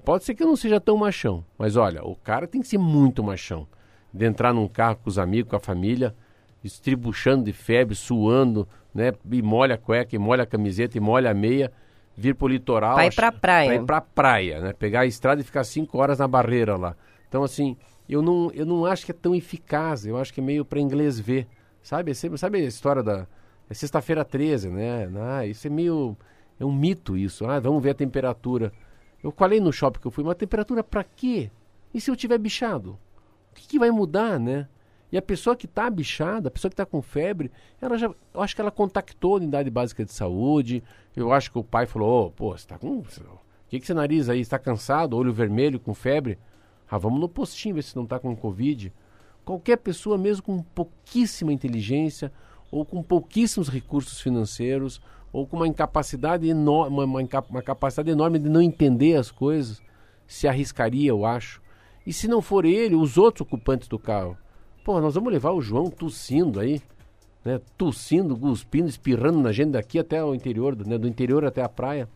[0.04, 2.78] Pode ser que eu não seja tão machão, mas olha, o cara tem que ser
[2.78, 3.66] muito machão.
[4.12, 6.14] De entrar num carro com os amigos, com a família,
[6.62, 9.12] estribuchando de febre, suando, né?
[9.30, 11.72] E molha a cueca, e molha a camiseta, e molha a meia,
[12.16, 12.96] vir pro litoral.
[12.96, 13.68] Vai pra praia.
[13.68, 14.72] Vai pra praia, né?
[14.72, 16.96] Pegar a estrada e ficar cinco horas na barreira lá.
[17.28, 17.76] Então, assim,
[18.08, 20.06] eu não, eu não acho que é tão eficaz.
[20.06, 21.46] Eu acho que é meio para inglês ver.
[21.82, 22.14] Sabe?
[22.14, 23.26] Sabe a história da.
[23.68, 25.10] É sexta-feira 13, né?
[25.16, 26.16] Ah, isso é meio.
[26.58, 27.46] É um mito isso.
[27.46, 28.72] Ah, vamos ver a temperatura.
[29.22, 31.50] Eu falei no shopping que eu fui, mas temperatura para quê?
[31.94, 32.98] E se eu tiver bichado?
[33.50, 34.68] O que, que vai mudar, né?
[35.12, 38.40] E a pessoa que está bichada, a pessoa que está com febre, ela já, eu
[38.40, 40.82] acho que ela contactou a unidade básica de saúde.
[41.14, 42.98] Eu acho que o pai falou: oh, pô, você está com.
[42.98, 43.04] O
[43.68, 44.40] que, que você nariz aí?
[44.40, 45.16] Está cansado?
[45.16, 46.38] Olho vermelho, com febre?
[46.92, 48.92] Ah, vamos no postinho ver se não está com Covid.
[49.46, 52.30] Qualquer pessoa, mesmo com pouquíssima inteligência,
[52.70, 55.00] ou com pouquíssimos recursos financeiros,
[55.32, 59.80] ou com uma incapacidade enorme, uma, uma, uma capacidade enorme de não entender as coisas,
[60.26, 61.62] se arriscaria, eu acho.
[62.06, 64.36] E se não for ele, os outros ocupantes do carro.
[64.84, 66.82] Pô, nós vamos levar o João tossindo aí,
[67.42, 67.58] né?
[67.78, 70.98] Tossindo, cuspindo, espirrando na gente daqui até o interior, né?
[70.98, 72.06] do interior até a praia.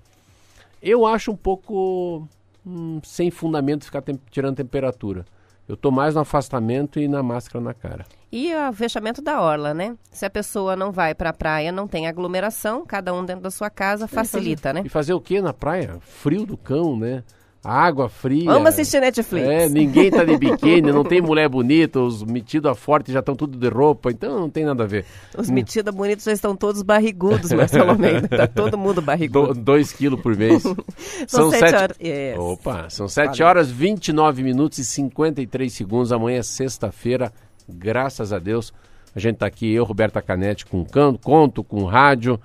[0.82, 2.28] Eu acho um pouco
[2.66, 5.24] hum, sem fundamento ficar tem tirando temperatura.
[5.68, 8.05] Eu estou mais no afastamento e na máscara na cara.
[8.31, 9.96] E o fechamento da orla, né?
[10.11, 13.50] Se a pessoa não vai para a praia, não tem aglomeração, cada um dentro da
[13.50, 14.83] sua casa facilita, e fazer, né?
[14.87, 15.98] E fazer o que na praia?
[16.00, 17.24] Frio do cão, né?
[17.66, 18.44] Água fria.
[18.44, 19.46] Vamos assistir Netflix.
[19.46, 23.35] É, ninguém tá de biquíni, não tem mulher bonita, os metidos a forte já estão
[23.35, 25.05] tudo de roupa, então não tem nada a ver.
[25.37, 28.29] Os metidos bonitos já estão todos barrigudos, Marcelo Almeida.
[28.37, 29.55] Tá todo mundo barrigudo.
[29.55, 30.62] Do, dois quilos por mês.
[31.26, 31.96] são, são sete, sete horas.
[32.00, 32.38] Yes.
[32.38, 33.46] Opa, são sete Valeu.
[33.46, 36.12] horas, 29 minutos e 53 segundos.
[36.12, 37.33] Amanhã é sexta-feira,
[37.68, 38.72] graças a Deus.
[39.14, 42.38] A gente tá aqui, eu, Roberta Canete, com canto, conto, com rádio.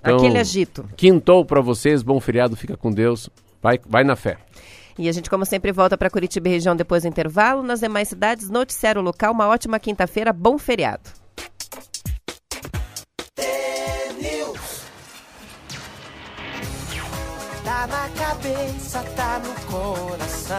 [0.00, 0.88] Então, Aquele agito.
[0.96, 3.30] Quintou para vocês, bom feriado, fica com Deus.
[3.62, 4.38] Vai, vai na fé.
[5.00, 7.62] E a gente, como sempre, volta para Curitiba e região depois do intervalo.
[7.62, 9.32] Nas demais cidades, noticiário local.
[9.32, 11.08] Uma ótima quinta-feira, bom feriado.
[17.64, 20.56] Tá na cabeça, tá no coração.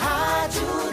[0.00, 0.86] Rádio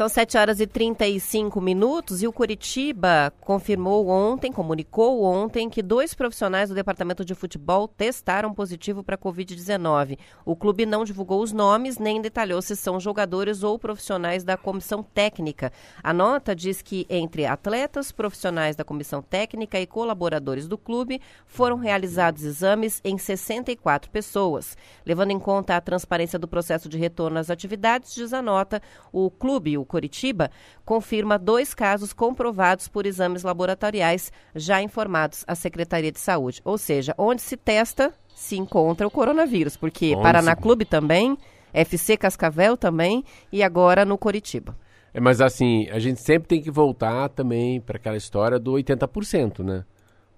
[0.00, 6.14] São 7 horas e 35 minutos e o Curitiba confirmou ontem, comunicou ontem, que dois
[6.14, 10.16] profissionais do departamento de futebol testaram positivo para a Covid-19.
[10.42, 15.02] O clube não divulgou os nomes nem detalhou se são jogadores ou profissionais da comissão
[15.02, 15.70] técnica.
[16.02, 21.76] A nota diz que entre atletas, profissionais da comissão técnica e colaboradores do clube foram
[21.76, 24.78] realizados exames em 64 pessoas.
[25.04, 28.80] Levando em conta a transparência do processo de retorno às atividades, diz a nota,
[29.12, 30.50] o clube, o Curitiba,
[30.84, 36.62] confirma dois casos comprovados por exames laboratoriais já informados à Secretaria de Saúde.
[36.64, 40.54] Ou seja, onde se testa, se encontra o coronavírus, porque onde Paraná.
[40.54, 41.36] Clube também,
[41.74, 44.76] FC Cascavel também e agora no Curitiba.
[45.12, 49.64] É, mas assim, a gente sempre tem que voltar também para aquela história do 80%,
[49.64, 49.84] né?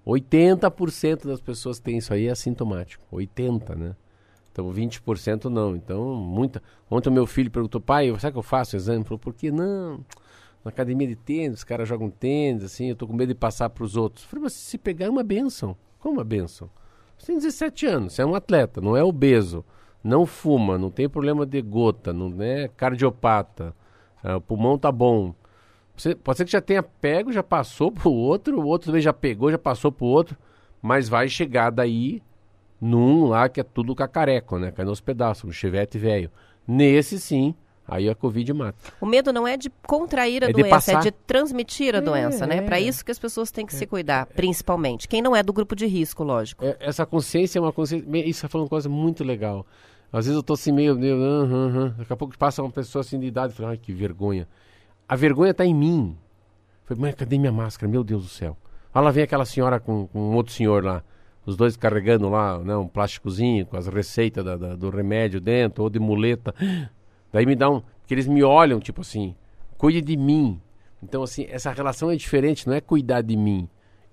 [0.05, 3.05] 80% das pessoas têm isso aí assintomático.
[3.15, 3.95] 80%, né?
[4.53, 5.75] Então 20% não.
[5.75, 6.61] Então, muita.
[6.89, 8.99] Ontem o meu filho perguntou, pai, sabe que eu faço o exame?
[8.99, 10.05] Ele falou, por que não?
[10.63, 13.69] Na academia de tênis, os caras jogam tênis, assim, eu tô com medo de passar
[13.69, 14.23] para os outros.
[14.23, 15.75] Eu falei, mas se pegar é uma benção.
[15.99, 16.69] Como uma benção?
[17.17, 19.65] Você tem 17 anos, você é um atleta, não é obeso,
[20.03, 23.73] não fuma, não tem problema de gota, não é cardiopata,
[24.23, 25.33] o pulmão tá bom.
[25.95, 29.13] Você, pode ser que já tenha pego, já passou pro outro, o outro também já
[29.13, 30.37] pegou, já passou pro outro,
[30.81, 32.21] mas vai chegar daí
[32.83, 34.69] num lá que é tudo cacareco, né?
[34.71, 36.29] Cai nos pedaços, um chevette velho.
[36.67, 37.55] Nesse sim,
[37.87, 38.77] aí a Covid mata.
[38.99, 42.45] O medo não é de contrair a é doença, é de transmitir a é, doença,
[42.45, 42.57] né?
[42.57, 42.61] É.
[42.61, 43.77] Para isso que as pessoas têm que é.
[43.77, 45.07] se cuidar, principalmente.
[45.07, 46.65] Quem não é do grupo de risco, lógico.
[46.65, 48.05] É, essa consciência é uma consciência.
[48.19, 49.65] Isso está falando uma coisa muito legal.
[50.11, 51.89] Às vezes eu tô assim meio, meio uh, uh, uh.
[51.91, 54.45] daqui a pouco passa uma pessoa assim de idade e fala, ai que vergonha.
[55.07, 56.17] A vergonha está em mim.
[56.83, 57.89] falei, mãe, cadê minha máscara?
[57.89, 58.57] Meu Deus do céu.
[58.93, 61.01] Olha lá vem aquela senhora com, com um outro senhor lá
[61.45, 65.83] os dois carregando lá né, um plásticozinho com as receitas da, da, do remédio dentro,
[65.83, 66.53] ou de muleta.
[67.31, 67.81] Daí me dá um.
[68.05, 69.35] que eles me olham, tipo assim,
[69.77, 70.61] cuide de mim.
[71.01, 73.67] Então, assim, essa relação é diferente, não é cuidar de mim.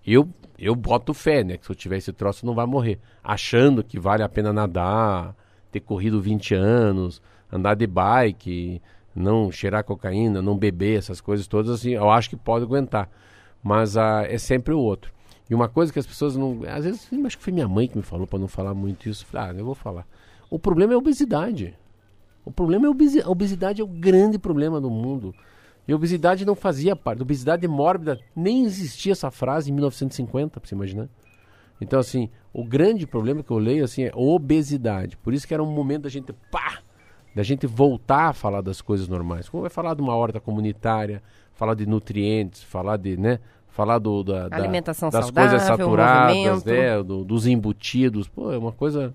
[0.05, 1.57] Eu, eu boto fé, né?
[1.57, 2.99] Que se eu tiver esse troço não vai morrer.
[3.23, 5.37] Achando que vale a pena nadar,
[5.71, 8.83] ter corrido 20 anos, andar de bike,
[9.14, 13.09] não cheirar cocaína, não beber, essas coisas todas, assim, eu acho que pode aguentar.
[13.62, 15.12] Mas ah, é sempre o outro.
[15.51, 16.61] E uma coisa que as pessoas não.
[16.69, 19.27] Às vezes, acho que foi minha mãe que me falou para não falar muito isso.
[19.27, 20.07] Falei, ah, eu vou falar.
[20.49, 21.77] O problema é a obesidade.
[22.45, 23.27] O problema é a obesidade.
[23.27, 25.35] A obesidade é o grande problema do mundo.
[25.89, 27.21] E a obesidade não fazia parte.
[27.21, 31.09] Obesidade mórbida, nem existia essa frase em 1950, para você imaginar.
[31.81, 35.17] Então, assim, o grande problema que eu leio assim, é obesidade.
[35.17, 36.79] Por isso que era um momento da gente, pá,
[37.35, 39.49] da gente voltar a falar das coisas normais.
[39.49, 41.21] Como vai falar de uma horta comunitária,
[41.55, 46.65] falar de nutrientes, falar de, né, falar do, da, da alimentação das saudável, coisas saturadas,
[46.65, 48.29] né, do, dos embutidos.
[48.29, 49.15] Pô, é uma coisa.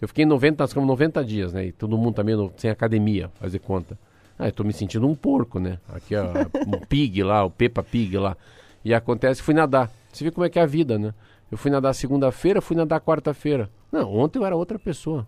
[0.00, 1.66] Eu fiquei 90, nós ficamos 90 dias, né?
[1.66, 3.98] E todo mundo também no, sem academia, fazer conta.
[4.38, 5.78] Ah, eu tô me sentindo um porco, né?
[5.88, 6.24] Aqui, ó,
[6.66, 8.36] um pig lá, o Peppa Pig lá.
[8.84, 9.90] E acontece, fui nadar.
[10.12, 11.14] Você vê como é que é a vida, né?
[11.50, 13.70] Eu fui nadar segunda-feira, fui nadar quarta-feira.
[13.90, 15.26] Não, ontem eu era outra pessoa.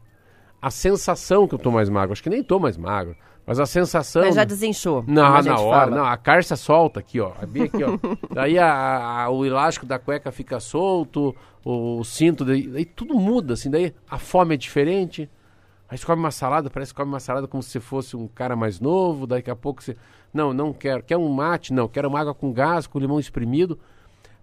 [0.61, 3.17] A sensação que eu tô mais magro, acho que nem tô mais magro.
[3.47, 4.23] Mas a sensação.
[4.23, 5.05] Mas já desinchou.
[5.07, 5.81] Não, na hora.
[5.85, 5.97] Fala.
[5.97, 7.33] Não, a carça solta aqui, ó.
[7.47, 7.97] Bem aqui, ó.
[8.35, 13.15] daí a, a, o elástico da cueca fica solto, o, o cinto, daí, daí, tudo
[13.15, 13.71] muda, assim.
[13.71, 15.31] Daí a fome é diferente.
[15.89, 18.57] Aí você come uma salada, parece que come uma salada como se fosse um cara
[18.57, 19.29] mais novo.
[19.29, 19.97] Daqui a pouco você.
[20.35, 21.05] Não, não quero.
[21.05, 21.73] Quer um mate?
[21.73, 23.79] Não, quero uma água com gás, com limão espremido.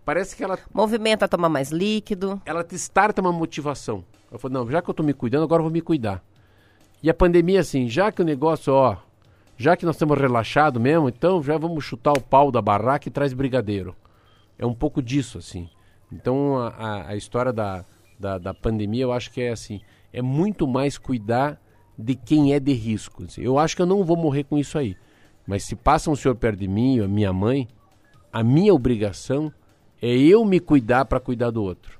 [0.05, 2.41] parece que ela, Movimenta a tomar mais líquido.
[2.45, 4.05] ela te starta uma motivação.
[4.31, 6.23] Eu falo, não, já que eu tô me cuidando, agora eu vou me cuidar.
[7.03, 8.95] E a pandemia, assim, já que o negócio, ó,
[9.57, 13.11] já que nós estamos relaxados mesmo, então já vamos chutar o pau da barraca e
[13.11, 13.93] traz brigadeiro.
[14.57, 15.69] É um pouco disso, assim.
[16.09, 17.83] Então a, a, a história da,
[18.17, 19.81] da, da pandemia, eu acho que é assim,
[20.13, 21.61] é muito mais cuidar
[21.99, 23.23] de quem é de risco.
[23.25, 23.41] assim.
[23.41, 24.95] Eu acho que eu não vou morrer com isso aí.
[25.45, 27.67] Mas se passa um senhor perto de mim, a minha mãe,
[28.31, 29.51] a minha obrigação
[30.01, 31.99] é eu me cuidar para cuidar do outro.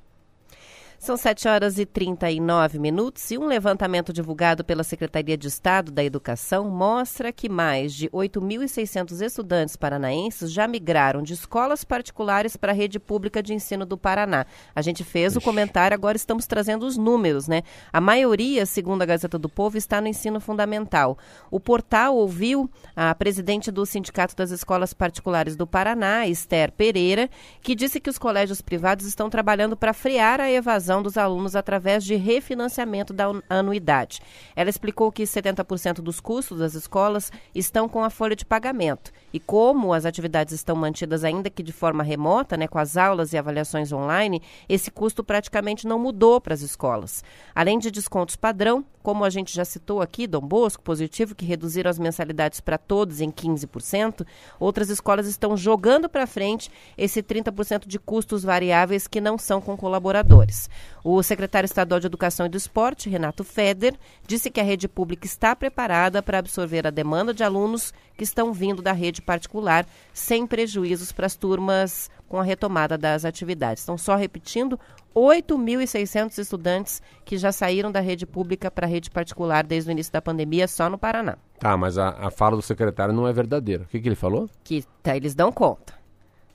[1.04, 6.02] São 7 horas e 39 minutos e um levantamento divulgado pela Secretaria de Estado da
[6.02, 12.74] Educação mostra que mais de 8.600 estudantes paranaenses já migraram de escolas particulares para a
[12.74, 14.46] rede pública de ensino do Paraná.
[14.74, 17.64] A gente fez o comentário, agora estamos trazendo os números, né?
[17.92, 21.18] A maioria, segundo a Gazeta do Povo, está no ensino fundamental.
[21.52, 27.30] O portal ouviu a presidente do Sindicato das Escolas Particulares do Paraná, Esther Pereira,
[27.62, 32.04] que disse que os colégios privados estão trabalhando para frear a evasão dos alunos através
[32.04, 34.22] de refinanciamento da anuidade.
[34.56, 39.12] Ela explicou que 70% dos custos das escolas estão com a folha de pagamento.
[39.32, 43.34] E como as atividades estão mantidas ainda que de forma remota, né, com as aulas
[43.34, 47.24] e avaliações online, esse custo praticamente não mudou para as escolas.
[47.56, 51.92] Além de descontos padrão, como a gente já citou aqui, Dom Bosco, positivo, que reduziram
[51.92, 54.26] as mensalidades para todos em 15%,
[54.58, 59.76] outras escolas estão jogando para frente esse 30% de custos variáveis que não são com
[59.76, 60.70] colaboradores.
[61.04, 63.94] O secretário estadual de Educação e do Esporte, Renato Feder,
[64.28, 68.54] disse que a rede pública está preparada para absorver a demanda de alunos que estão
[68.54, 73.84] vindo da rede particular, sem prejuízos para as turmas com a retomada das atividades.
[73.84, 74.80] Então, só repetindo,
[75.16, 80.12] 8.600 estudantes que já saíram da rede pública para a rede particular desde o início
[80.12, 81.38] da pandemia, só no Paraná.
[81.60, 83.84] Tá, mas a, a fala do secretário não é verdadeira.
[83.84, 84.50] O que, que ele falou?
[84.64, 85.94] Que tá, eles dão conta.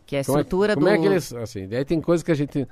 [0.07, 0.93] Que a Como é- estrutura como do.
[0.93, 1.33] é que eles.
[1.35, 2.67] Assim, aí tem coisa que a gente.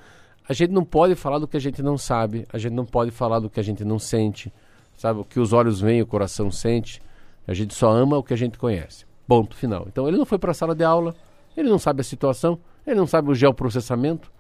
[0.49, 2.47] A gente não pode falar do que a gente não sabe.
[2.53, 4.53] A gente não pode falar do que a gente não sente.
[4.97, 5.21] Sabe?
[5.21, 7.03] O que os olhos veem, o coração sente.
[7.47, 9.05] A gente só ama o que a gente conhece.
[9.27, 9.87] Ponto final.
[9.89, 11.15] Então ele não foi para a sala de aula.
[11.57, 12.59] Ele não sabe a situação.
[12.87, 14.31] Ele não sabe o geoprocessamento.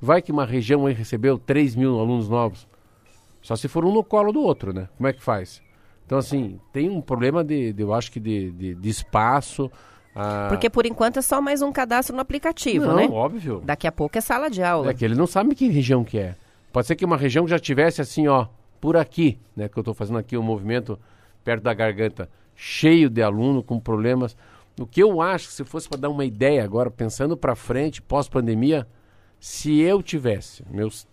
[0.00, 2.66] Vai que uma região aí recebeu 3 mil alunos novos.
[3.40, 4.88] Só se for um no colo do outro, né?
[4.96, 5.62] Como é que faz?
[6.04, 9.70] Então, assim, tem um problema de, de- eu acho que de, de, de espaço.
[10.14, 13.08] Ah, Porque por enquanto é só mais um cadastro no aplicativo, não, né?
[13.10, 13.60] óbvio.
[13.64, 14.90] Daqui a pouco é sala de aula.
[14.90, 16.36] É que ele não sabe que região que é.
[16.72, 18.46] Pode ser que uma região já tivesse assim, ó,
[18.80, 19.68] por aqui, né?
[19.68, 20.98] Que eu estou fazendo aqui um movimento
[21.42, 24.36] perto da garganta, cheio de aluno com problemas.
[24.78, 28.86] O que eu acho, se fosse para dar uma ideia agora, pensando para frente, pós-pandemia,
[29.38, 31.06] se eu tivesse meus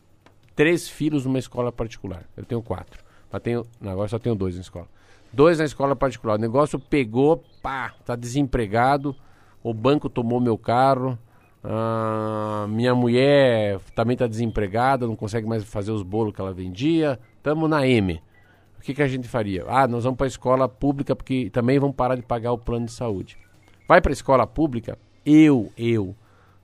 [0.55, 4.61] três filhos numa escola particular, eu tenho quatro, mas tenho, agora só tenho dois na
[4.61, 4.87] escola.
[5.33, 6.37] Dois na escola particular.
[6.37, 9.15] O negócio pegou, pá, tá desempregado,
[9.63, 11.17] o banco tomou meu carro,
[11.63, 17.19] ah, minha mulher também está desempregada, não consegue mais fazer os bolos que ela vendia.
[17.37, 18.21] Estamos na M.
[18.77, 19.63] O que, que a gente faria?
[19.67, 22.87] Ah, nós vamos para a escola pública porque também vamos parar de pagar o plano
[22.87, 23.37] de saúde.
[23.87, 24.97] Vai para a escola pública?
[25.25, 26.15] Eu, eu.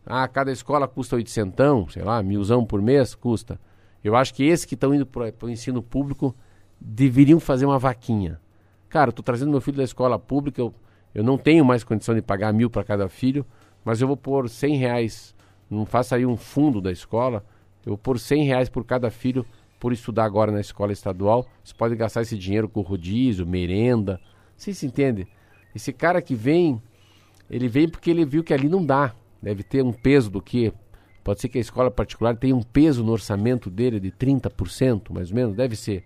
[0.05, 3.59] Ah, cada escola custa oitocentão, sei lá, milzão por mês, custa.
[4.03, 6.35] Eu acho que esses que estão indo para o ensino público
[6.79, 8.39] deveriam fazer uma vaquinha.
[8.89, 10.73] Cara, tô trazendo meu filho da escola pública, eu,
[11.13, 13.45] eu não tenho mais condição de pagar mil para cada filho,
[13.83, 15.35] mas eu vou pôr 100 reais,
[15.69, 17.43] não faça aí um fundo da escola,
[17.85, 19.45] eu vou pôr 100 reais por cada filho
[19.79, 21.45] por estudar agora na escola estadual.
[21.63, 24.19] Você pode gastar esse dinheiro com rodízio, merenda.
[24.55, 25.27] Vocês se entendem?
[25.75, 26.81] Esse cara que vem,
[27.49, 29.13] ele vem porque ele viu que ali não dá.
[29.41, 30.73] Deve ter um peso do que?
[31.23, 35.29] Pode ser que a escola particular tenha um peso no orçamento dele de 30%, mais
[35.29, 35.55] ou menos.
[35.55, 36.03] Deve ser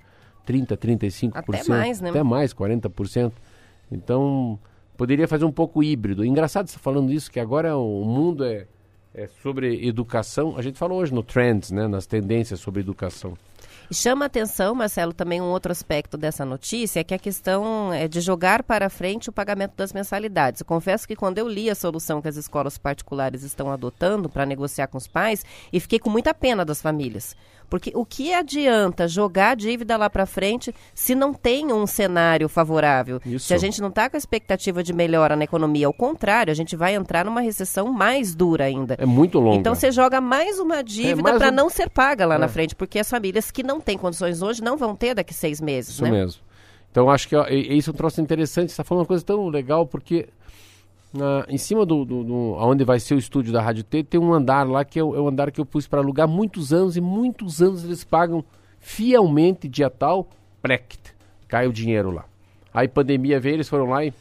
[0.47, 1.31] 30%, 35%.
[1.33, 2.09] Até mais, né?
[2.09, 3.31] Até mais, 40%.
[3.91, 4.59] Então,
[4.97, 6.23] poderia fazer um pouco híbrido.
[6.23, 8.67] Engraçado você falando isso, que agora o mundo é,
[9.13, 10.55] é sobre educação.
[10.57, 13.37] A gente falou hoje no Trends, né, nas tendências sobre educação.
[13.91, 17.91] E chama a atenção, Marcelo, também um outro aspecto dessa notícia, que é a questão
[17.91, 20.61] é de jogar para frente o pagamento das mensalidades.
[20.61, 24.45] Eu confesso que quando eu li a solução que as escolas particulares estão adotando para
[24.45, 27.35] negociar com os pais, e fiquei com muita pena das famílias.
[27.71, 32.49] Porque o que adianta jogar a dívida lá para frente se não tem um cenário
[32.49, 33.21] favorável?
[33.25, 33.47] Isso.
[33.47, 36.53] Se a gente não está com a expectativa de melhora na economia, ao contrário, a
[36.53, 38.95] gente vai entrar numa recessão mais dura ainda.
[38.99, 39.55] É muito longo.
[39.55, 42.37] Então você joga mais uma dívida mais para um- não ser paga lá É.
[42.37, 45.61] na frente, porque as famílias que não têm condições hoje não vão ter daqui seis
[45.61, 46.11] meses, Isso né?
[46.11, 46.41] mesmo.
[46.91, 48.67] Então acho que ó, isso é um troço interessante.
[48.67, 50.27] Você está falando uma coisa tão legal, porque
[51.13, 54.19] na- em cima do, do, do- onde vai ser o estúdio da Rádio T, tem
[54.19, 56.71] um andar lá que é o, é o andar que eu pus para alugar muitos
[56.73, 58.43] anos, e muitos anos eles pagam
[58.79, 60.27] fielmente dia tal,
[60.61, 61.13] prect,
[61.47, 62.25] cai o dinheiro lá.
[62.73, 64.13] Aí pandemia veio, eles foram lá e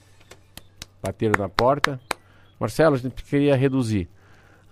[1.02, 2.00] bateram na porta.
[2.58, 4.08] Marcelo, a gente queria reduzir.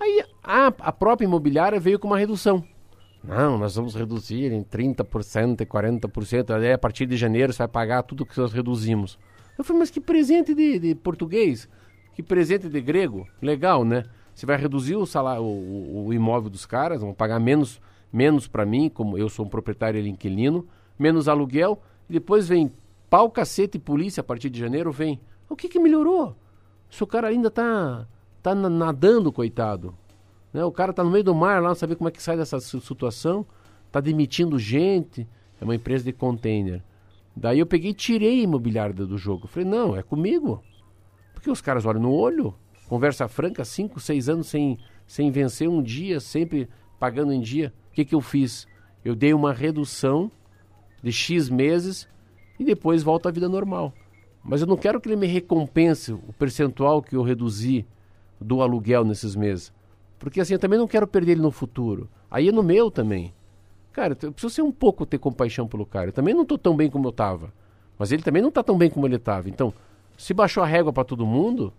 [0.00, 2.62] Aí A, a própria imobiliária veio com uma redução.
[3.22, 6.50] Não, nós vamos reduzir em 30% e 40%.
[6.54, 9.18] Aí a partir de janeiro você vai pagar tudo que nós reduzimos.
[9.56, 11.68] Eu falei, mas que presente de, de português?
[12.18, 13.28] Que presente de grego?
[13.40, 14.04] Legal, né?
[14.34, 17.80] Você vai reduzir o salário, o, o imóvel dos caras, vão pagar menos,
[18.12, 20.66] menos para mim, como eu sou um proprietário e inquilino,
[20.98, 22.72] menos aluguel, e depois vem
[23.08, 25.20] pau, cacete e polícia a partir de janeiro, vem.
[25.48, 26.34] O que que melhorou?
[26.90, 28.04] Se o cara ainda tá,
[28.42, 29.94] tá nadando, coitado.
[30.52, 30.64] Né?
[30.64, 32.58] O cara tá no meio do mar lá, não sabe como é que sai dessa
[32.58, 33.46] situação,
[33.92, 35.24] tá demitindo gente,
[35.60, 36.82] é uma empresa de container.
[37.36, 39.46] Daí eu peguei e tirei a imobiliária do jogo.
[39.46, 40.64] falei, não, é comigo.
[41.39, 42.53] Porque os caras olham no olho,
[42.89, 44.76] Conversa franca, cinco, seis anos sem,
[45.07, 46.68] sem vencer um dia, sempre
[46.99, 47.72] pagando em dia.
[47.91, 48.66] O que, que eu fiz?
[49.05, 50.30] Eu dei uma redução
[51.01, 52.09] de X meses
[52.59, 53.93] e depois volta à vida normal.
[54.43, 57.86] Mas eu não quero que ele me recompense o percentual que eu reduzi
[58.41, 59.70] do aluguel nesses meses.
[60.18, 62.09] Porque assim, eu também não quero perder ele no futuro.
[62.30, 63.34] Aí é no meu também.
[63.93, 66.09] Cara, eu preciso ser um pouco ter compaixão pelo cara.
[66.09, 67.53] Eu também não estou tão bem como eu estava.
[67.99, 69.49] Mas ele também não está tão bem como ele estava.
[69.51, 69.74] Então,
[70.18, 71.72] se baixou a régua para todo mundo,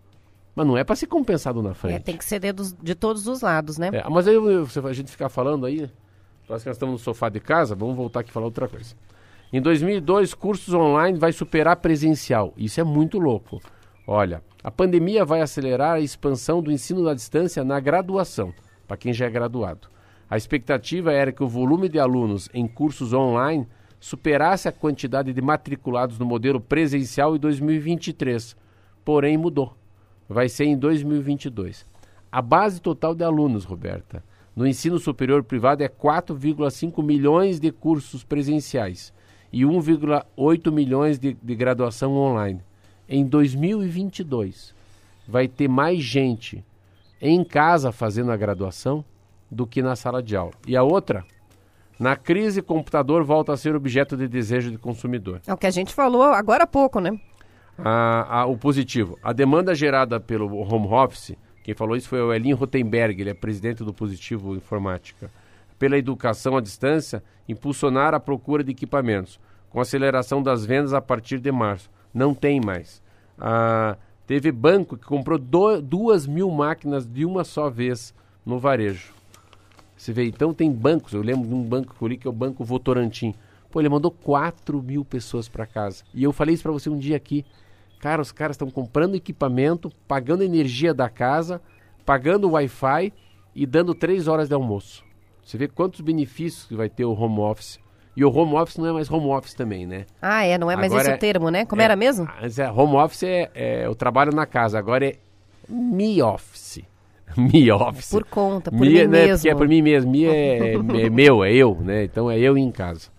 [0.55, 1.95] mas não é para ser compensado na frente.
[1.95, 3.89] É, tem que ceder dos, de todos os lados, né?
[3.93, 5.89] É, mas aí eu, a gente ficar falando aí,
[6.47, 8.95] parece que nós estamos no sofá de casa, vamos voltar aqui e falar outra coisa.
[9.51, 12.53] Em 2002, cursos online vai superar presencial.
[12.55, 13.61] Isso é muito louco.
[14.07, 18.53] Olha, a pandemia vai acelerar a expansão do ensino à distância na graduação,
[18.87, 19.87] para quem já é graduado.
[20.29, 23.67] A expectativa era que o volume de alunos em cursos online
[23.99, 28.55] superasse a quantidade de matriculados no modelo presencial em 2023.
[29.03, 29.75] Porém, mudou
[30.29, 31.85] vai ser em 2022.
[32.31, 34.23] A base total de alunos, Roberta,
[34.55, 39.11] no ensino superior privado é 4,5 milhões de cursos presenciais
[39.51, 42.61] e 1,8 milhões de, de graduação online.
[43.07, 44.75] Em 2022,
[45.27, 46.63] vai ter mais gente
[47.19, 49.03] em casa fazendo a graduação
[49.49, 50.53] do que na sala de aula.
[50.67, 51.25] E a outra,
[51.99, 55.41] na crise, computador volta a ser objeto de desejo de consumidor.
[55.45, 57.19] É o que a gente falou agora há pouco, né?
[57.83, 59.17] a, a, o positivo.
[59.23, 63.33] A demanda gerada pelo home office, quem falou isso foi o Elin Rotenberg, ele é
[63.33, 65.29] presidente do Positivo Informática.
[65.77, 69.39] Pela educação à distância, impulsionar a procura de equipamentos,
[69.69, 71.89] com aceleração das vendas a partir de março.
[72.13, 73.01] Não tem mais.
[73.37, 73.95] Ah,
[74.27, 78.13] teve banco que comprou do, duas mil máquinas de uma só vez
[78.45, 79.13] no varejo.
[79.99, 82.29] Você vê, então tem bancos, eu lembro de um banco que eu li que é
[82.29, 83.35] o Banco Votorantim.
[83.69, 86.05] Pô, ele mandou 4 mil pessoas para casa.
[86.13, 87.45] E eu falei isso para você um dia aqui.
[87.99, 91.61] Cara, os caras estão comprando equipamento, pagando energia da casa,
[92.05, 93.11] pagando Wi-Fi
[93.53, 95.03] e dando três horas de almoço.
[95.43, 97.77] Você vê quantos benefícios que vai ter o home office.
[98.15, 100.05] E o home office não é mais home office também, né?
[100.21, 101.65] Ah, é, não é mais esse é, termo, né?
[101.65, 102.25] Como é, era mesmo?
[102.57, 105.17] É, home office é, é o trabalho na casa, agora é
[105.67, 106.85] me office.
[107.37, 108.09] Me office.
[108.09, 109.37] Por conta, por me, mim né, mesmo.
[109.37, 110.11] Porque é por mim mesmo.
[110.11, 112.03] Me é, é meu, é eu, né?
[112.05, 113.09] Então é eu em casa.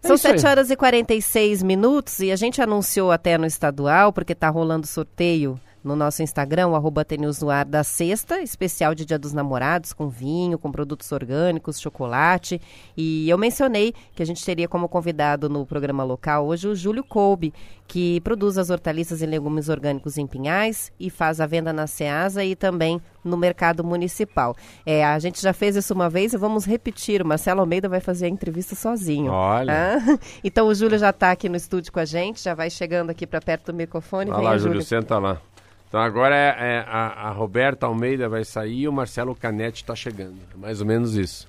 [0.00, 4.32] São é 7 horas e 46 minutos e a gente anunciou até no estadual, porque
[4.32, 7.06] está rolando sorteio no nosso Instagram, o arroba
[7.52, 12.60] ar da sexta, especial de Dia dos Namorados, com vinho, com produtos orgânicos, chocolate.
[12.96, 17.04] E eu mencionei que a gente teria como convidado no programa local hoje o Júlio
[17.04, 17.52] Kolbe,
[17.86, 22.44] que produz as hortaliças e legumes orgânicos em Pinhais e faz a venda na Ceasa
[22.44, 24.54] e também no mercado municipal.
[24.84, 27.22] É, a gente já fez isso uma vez e vamos repetir.
[27.22, 29.32] O Marcelo Almeida vai fazer a entrevista sozinho.
[29.32, 29.98] Olha.
[29.98, 33.10] Ah, então o Júlio já está aqui no estúdio com a gente, já vai chegando
[33.10, 34.30] aqui para perto do microfone.
[34.30, 35.40] Vai lá, Júlio, senta lá.
[35.88, 39.94] Então agora é, é a, a, Roberta Almeida vai sair e o Marcelo Canetti está
[39.96, 40.36] chegando.
[40.54, 41.48] É mais ou menos isso.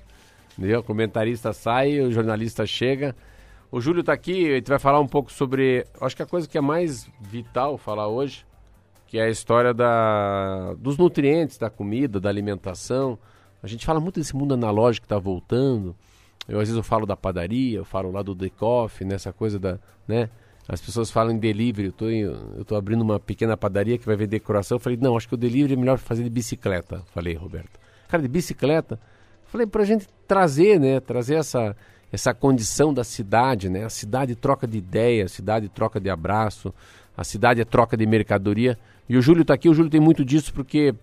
[0.56, 0.80] Entendeu?
[0.80, 3.14] O comentarista sai, o jornalista chega.
[3.70, 5.86] O Júlio está aqui, ele vai falar um pouco sobre.
[6.00, 8.44] Acho que a coisa que é mais vital falar hoje,
[9.06, 13.18] que é a história da, dos nutrientes, da comida, da alimentação.
[13.62, 15.94] A gente fala muito desse mundo analógico que está voltando.
[16.48, 19.78] Eu, às vezes eu falo da padaria, eu falo lá do decoff, nessa coisa da.
[20.08, 20.30] Né?
[20.72, 21.88] As pessoas falam em delivery.
[21.88, 24.76] Eu tô, em, eu tô abrindo uma pequena padaria que vai vender decoração.
[24.76, 27.02] Eu falei, não, acho que o delivery é melhor fazer de bicicleta.
[27.12, 27.80] Falei, Roberto.
[28.08, 28.96] Cara, de bicicleta.
[29.46, 31.00] Falei, pra gente trazer, né?
[31.00, 31.76] Trazer essa,
[32.12, 33.84] essa condição da cidade, né?
[33.84, 36.72] A cidade troca de ideia, a cidade troca de abraço,
[37.16, 38.78] a cidade é troca de mercadoria.
[39.08, 40.94] E o Júlio tá aqui, o Júlio tem muito disso porque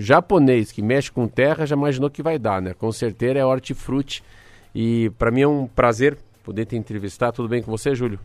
[0.00, 2.74] japonês que mexe com terra já imaginou que vai dar, né?
[2.74, 4.24] Com certeza é hortifruti.
[4.74, 7.30] E para mim é um prazer poder te entrevistar.
[7.30, 8.18] Tudo bem com você, Júlio?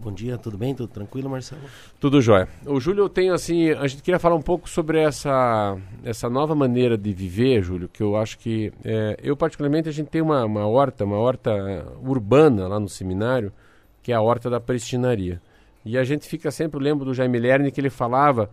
[0.00, 0.76] Bom dia, tudo bem?
[0.76, 1.62] Tudo tranquilo, Marcelo?
[1.98, 2.48] Tudo jóia.
[2.64, 6.54] O Júlio, eu tenho assim, a gente queria falar um pouco sobre essa, essa nova
[6.54, 10.44] maneira de viver, Júlio, que eu acho que, é, eu particularmente, a gente tem uma,
[10.44, 11.52] uma horta, uma horta
[12.00, 13.52] urbana lá no seminário,
[14.00, 15.42] que é a horta da prestinaria.
[15.84, 18.50] E a gente fica sempre, eu lembro do Jaime Lerner, que ele falava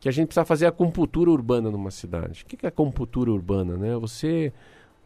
[0.00, 2.42] que a gente precisa fazer a compultura urbana numa cidade.
[2.42, 3.76] O que é a urbana?
[3.76, 3.96] Né?
[3.98, 4.52] Você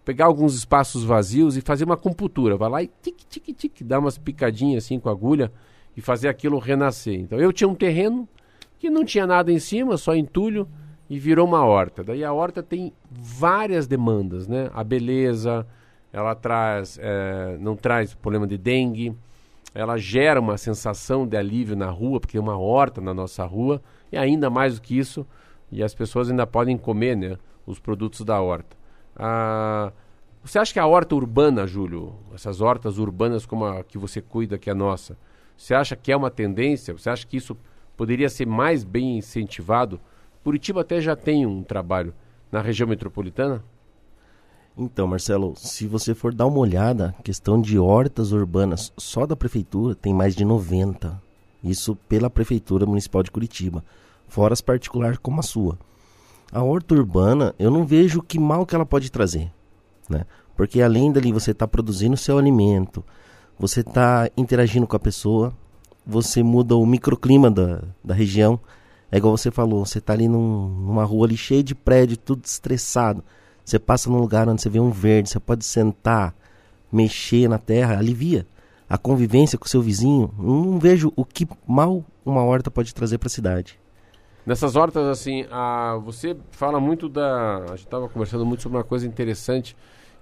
[0.07, 2.57] pegar alguns espaços vazios e fazer uma compultura.
[2.57, 5.53] Vai lá e tic, tic, tic, dar umas picadinhas assim com a agulha
[5.97, 7.15] e fazer aquilo renascer.
[7.15, 8.29] Então eu tinha um terreno
[8.79, 10.69] que não tinha nada em cima, só entulho,
[11.09, 12.03] e virou uma horta.
[12.03, 14.71] Daí a horta tem várias demandas, né?
[14.73, 15.67] A beleza,
[16.13, 19.15] ela traz, é, não traz problema de dengue,
[19.75, 23.81] ela gera uma sensação de alívio na rua, porque tem uma horta na nossa rua,
[24.11, 25.27] e ainda mais do que isso,
[25.71, 28.77] e as pessoas ainda podem comer né, os produtos da horta.
[29.17, 29.93] Ah,
[30.45, 34.59] você acha que a horta urbana, Júlio, essas hortas urbanas como a que você cuida,
[34.59, 35.17] que é nossa,
[35.57, 36.93] você acha que é uma tendência?
[36.93, 37.57] Você acha que isso
[37.97, 40.01] poderia ser mais bem incentivado?
[40.43, 42.13] Curitiba até já tem um trabalho
[42.51, 43.63] na região metropolitana?
[44.77, 49.95] Então, Marcelo, se você for dar uma olhada, questão de hortas urbanas só da prefeitura
[49.95, 51.21] tem mais de 90.
[51.63, 53.85] Isso pela prefeitura municipal de Curitiba,
[54.27, 55.79] fora as particulares como a sua.
[56.51, 59.51] A horta urbana, eu não vejo que mal que ela pode trazer,
[60.09, 60.25] né?
[60.57, 63.05] Porque além dali você está produzindo seu alimento,
[63.59, 65.53] você está interagindo com a pessoa,
[66.07, 68.59] você muda o microclima da, da região.
[69.11, 72.45] É igual você falou, você está ali num, numa rua ali cheia de prédio, tudo
[72.45, 73.23] estressado.
[73.65, 76.35] Você passa num lugar onde você vê um verde, você pode sentar,
[76.91, 78.47] mexer na terra, alivia
[78.93, 80.31] a convivência com o seu vizinho.
[80.39, 83.81] Não vejo o que mal uma horta pode trazer para a cidade.
[84.45, 87.65] Nessas hortas, assim, a, você fala muito da.
[87.65, 89.75] A gente estava conversando muito sobre uma coisa interessante.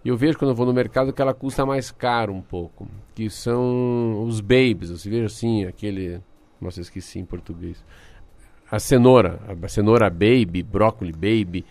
[0.04, 2.86] E eu vejo quando eu vou no mercado que ela custa mais caro um pouco.
[3.14, 4.90] Que são os babies.
[4.90, 6.20] Você veja assim, aquele.
[6.60, 7.84] Nossa, esqueci em português.
[8.70, 9.40] A cenoura.
[9.62, 11.64] A cenoura baby, brócolis baby.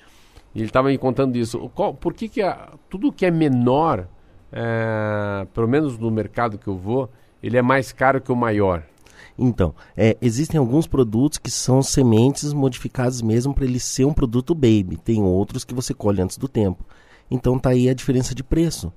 [0.55, 1.69] Ele estava me contando isso.
[1.69, 4.07] Qual, por que, que a, tudo que é menor,
[4.51, 7.09] é, pelo menos no mercado que eu vou,
[7.41, 8.83] ele é mais caro que o maior?
[9.37, 14.53] Então, é, existem alguns produtos que são sementes modificadas mesmo para ele ser um produto
[14.53, 14.97] baby.
[14.97, 16.83] Tem outros que você colhe antes do tempo.
[17.29, 18.91] Então tá aí a diferença de preço.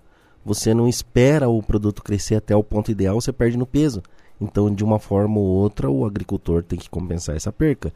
[0.44, 4.02] Você não espera o produto crescer até o ponto ideal, você perde no peso.
[4.40, 7.92] Então, de uma forma ou outra, o agricultor tem que compensar essa perca.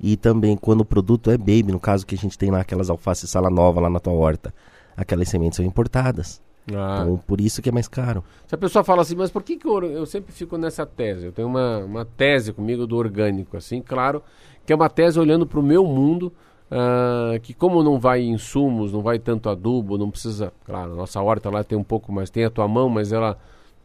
[0.00, 2.88] E também quando o produto é baby, no caso que a gente tem lá aquelas
[2.88, 4.54] alfaces sala nova lá na tua horta,
[4.96, 6.40] aquelas sementes são importadas.
[6.72, 7.00] Ah.
[7.02, 8.22] Então, por isso que é mais caro.
[8.46, 11.26] Se a pessoa fala assim, mas por que, que eu, eu sempre fico nessa tese?
[11.26, 14.22] Eu tenho uma, uma tese comigo do orgânico, assim, claro,
[14.64, 16.32] que é uma tese olhando para o meu mundo,
[16.70, 21.20] uh, que como não vai insumos, não vai tanto adubo, não precisa, claro, a nossa
[21.20, 23.38] horta lá tem um pouco mais, tem a tua mão, mas ela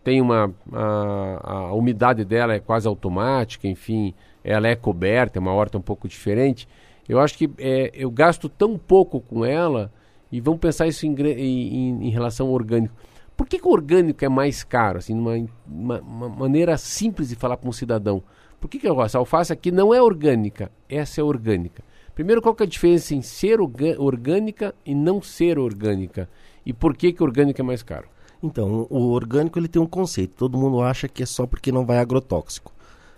[0.04, 4.14] tem uma, a, a umidade dela é quase automática, enfim,
[4.44, 6.68] ela é coberta, é uma horta um pouco diferente.
[7.08, 9.92] Eu acho que é, eu gasto tão pouco com ela
[10.32, 12.94] e vamos pensar isso em, em, em relação ao orgânico.
[13.36, 15.00] Por que, que, o orgânico é mais caro?
[15.00, 15.34] Assim, uma,
[15.66, 18.22] uma, uma maneira simples de falar para um cidadão.
[18.60, 20.72] Por que, que essa alface aqui não é orgânica?
[20.88, 21.84] Essa é orgânica.
[22.16, 26.30] Primeiro, qual que é a diferença em ser orgânica e não ser orgânica?
[26.66, 28.08] E por que, que orgânica é mais caro?
[28.42, 30.36] Então, o orgânico ele tem um conceito.
[30.36, 32.74] Todo mundo acha que é só porque não vai agrotóxico.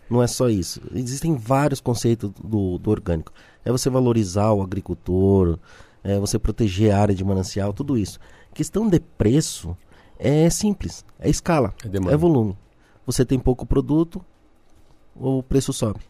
[0.09, 0.81] Não é só isso.
[0.93, 3.33] Existem vários conceitos do, do orgânico.
[3.63, 5.57] É você valorizar o agricultor,
[6.03, 8.19] é você proteger a área de manancial, tudo isso.
[8.53, 9.75] Questão de preço
[10.19, 11.03] é simples.
[11.19, 12.55] É escala, é, é volume.
[13.05, 14.23] Você tem pouco produto,
[15.15, 16.01] o preço sobe.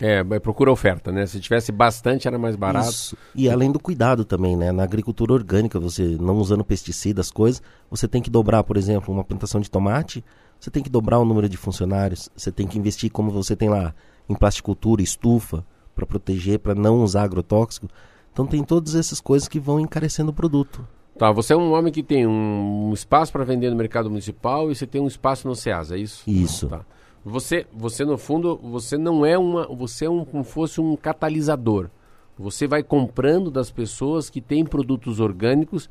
[0.00, 1.26] É, procura oferta, né?
[1.26, 2.88] Se tivesse bastante era mais barato.
[2.88, 3.16] Isso.
[3.34, 4.72] E além do cuidado também, né?
[4.72, 9.22] Na agricultura orgânica, você não usando pesticidas, coisas, você tem que dobrar, por exemplo, uma
[9.22, 10.24] plantação de tomate,
[10.58, 13.68] você tem que dobrar o número de funcionários, você tem que investir como você tem
[13.68, 13.94] lá
[14.28, 17.88] em plasticultura, estufa, para proteger, para não usar agrotóxico.
[18.32, 20.86] Então tem todas essas coisas que vão encarecendo o produto.
[21.18, 24.74] Tá, você é um homem que tem um espaço para vender no mercado municipal e
[24.74, 26.22] você tem um espaço no SEAS, é isso?
[26.26, 26.68] Isso.
[26.68, 26.80] Tá.
[27.24, 31.90] Você, você no fundo, você não é uma, você é um, como fosse um catalisador.
[32.38, 35.90] Você vai comprando das pessoas que têm produtos orgânicos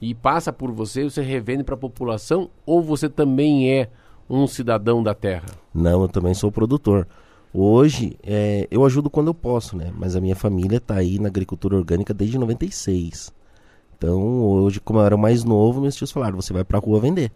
[0.00, 3.90] e passa por você, você revende para a população ou você também é
[4.28, 5.46] um cidadão da terra?
[5.74, 7.06] Não, eu também sou produtor.
[7.52, 9.92] Hoje, é, eu ajudo quando eu posso, né?
[9.94, 13.34] Mas a minha família está aí na agricultura orgânica desde 96.
[13.98, 17.00] Então, hoje, como eu era mais novo, meus tios falaram: você vai para a rua
[17.00, 17.30] vender.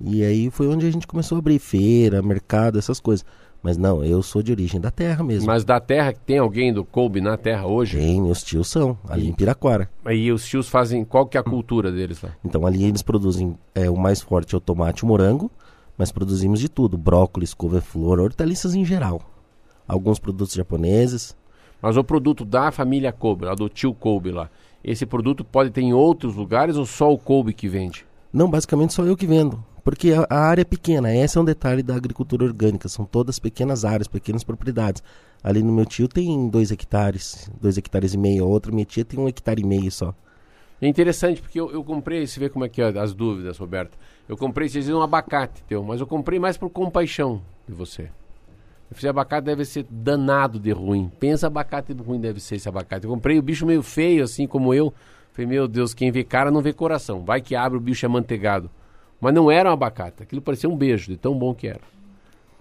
[0.00, 3.24] E aí foi onde a gente começou a abrir feira, mercado, essas coisas.
[3.62, 5.46] Mas não, eu sou de origem da terra mesmo.
[5.46, 7.98] Mas da terra, tem alguém do Kobe na terra hoje?
[7.98, 9.90] Tem, meus tios são, ali e, em Piraquara.
[10.08, 12.30] E os tios fazem, qual que é a cultura deles lá?
[12.42, 15.50] Então ali eles produzem, é, o mais forte é o tomate e o morango
[16.00, 19.20] mas produzimos de tudo: brócolis, couve-flor, hortaliças em geral.
[19.86, 21.36] Alguns produtos japoneses.
[21.82, 24.48] Mas o produto da família Kobe, lá do tio Kobe lá,
[24.82, 28.06] esse produto pode ter em outros lugares ou só o Kobe que vende?
[28.32, 29.62] Não, basicamente só eu que vendo.
[29.80, 31.14] Porque a, a área é pequena.
[31.14, 32.88] Esse é um detalhe da agricultura orgânica.
[32.88, 35.02] São todas pequenas áreas, pequenas propriedades.
[35.42, 38.44] Ali no meu tio tem dois hectares, dois hectares e meio.
[38.44, 40.14] A outra minha tia tem um hectare e meio só.
[40.82, 43.98] É interessante, porque eu, eu comprei, você vê como é que é as dúvidas, Roberto.
[44.28, 48.08] Eu comprei, vocês dizem um abacate teu, mas eu comprei mais por compaixão de você.
[49.02, 51.10] Eu abacate deve ser danado de ruim.
[51.20, 53.04] Pensa abacate ruim deve ser esse abacate.
[53.04, 54.92] Eu comprei o bicho meio feio, assim como eu.
[55.32, 57.24] Falei, meu Deus, quem vê cara não vê coração.
[57.24, 58.70] Vai que abre, o bicho é manteigado.
[59.20, 60.22] Mas não era um abacate.
[60.22, 61.80] Aquilo parecia um beijo, de tão bom que era.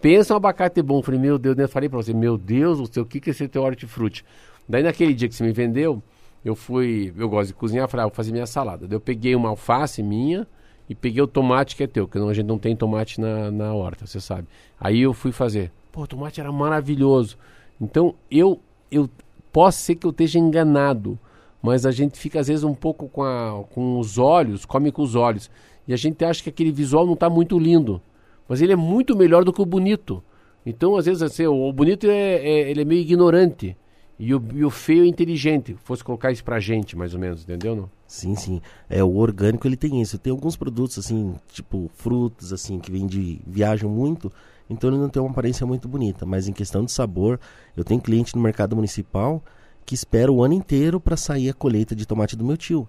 [0.01, 1.01] Pensa um abacate bom.
[1.01, 1.63] Falei, meu Deus, né?
[1.63, 4.25] eu falei pra você, meu Deus, o que, que é esse teu hortifruti?
[4.67, 6.01] Daí naquele dia que você me vendeu,
[6.43, 8.87] eu fui, eu gosto de cozinhar, falei, ah, vou fazer minha salada.
[8.87, 10.47] Daí eu peguei uma alface minha
[10.87, 13.73] e peguei o tomate que é teu, porque a gente não tem tomate na, na
[13.73, 14.47] horta, você sabe.
[14.79, 15.71] Aí eu fui fazer.
[15.91, 17.37] Pô, o tomate era maravilhoso.
[17.79, 18.59] Então eu,
[18.91, 19.09] eu
[19.51, 21.17] posso ser que eu esteja enganado,
[21.61, 25.01] mas a gente fica às vezes um pouco com, a, com os olhos, come com
[25.01, 25.49] os olhos.
[25.89, 27.99] E a gente acha que aquele visual não está muito lindo.
[28.47, 30.23] Mas ele é muito melhor do que o bonito.
[30.63, 33.75] Então, às vezes, assim, o bonito é, é ele é meio ignorante.
[34.19, 35.75] E o, e o feio é inteligente.
[35.83, 37.75] Fosse colocar isso pra gente, mais ou menos, entendeu?
[37.75, 37.89] Não?
[38.05, 38.61] Sim, sim.
[38.87, 40.19] É, o orgânico ele tem isso.
[40.19, 43.41] Tem alguns produtos, assim, tipo frutas, assim, que vêm de.
[43.47, 44.31] viajam muito.
[44.69, 46.23] Então ele não tem uma aparência muito bonita.
[46.23, 47.39] Mas em questão de sabor,
[47.75, 49.43] eu tenho cliente no mercado municipal
[49.87, 52.87] que espera o ano inteiro para sair a colheita de tomate do meu tio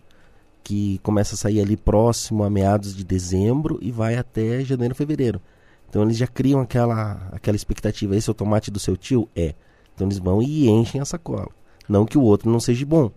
[0.62, 5.40] que começa a sair ali próximo a meados de dezembro e vai até janeiro, fevereiro.
[5.88, 8.14] Então eles já criam aquela, aquela expectativa.
[8.14, 9.28] Esse é o tomate do seu tio?
[9.34, 9.54] É.
[9.94, 11.48] Então eles vão e enchem a sacola.
[11.88, 13.11] Não que o outro não seja bom.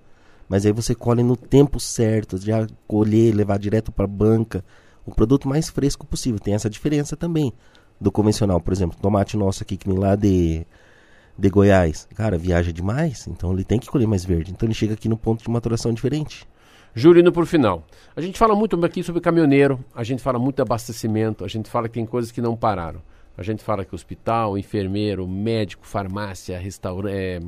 [0.50, 4.64] Mas aí você colhe no tempo certo, já colher, levar direto para a banca.
[5.06, 6.40] O produto mais fresco possível.
[6.40, 7.54] Tem essa diferença também
[8.02, 8.60] do convencional.
[8.60, 10.66] Por exemplo, tomate nosso aqui que vem lá de,
[11.38, 12.08] de Goiás.
[12.16, 14.52] Cara, viaja demais, então ele tem que colher mais verde.
[14.52, 16.48] Então ele chega aqui no ponto de maturação diferente.
[16.96, 17.84] Júlio, indo por final.
[18.16, 21.68] A gente fala muito aqui sobre caminhoneiro, a gente fala muito de abastecimento, a gente
[21.68, 23.02] fala que tem coisas que não pararam.
[23.36, 27.42] A gente fala que hospital, enfermeiro, médico, farmácia, restaurante, é,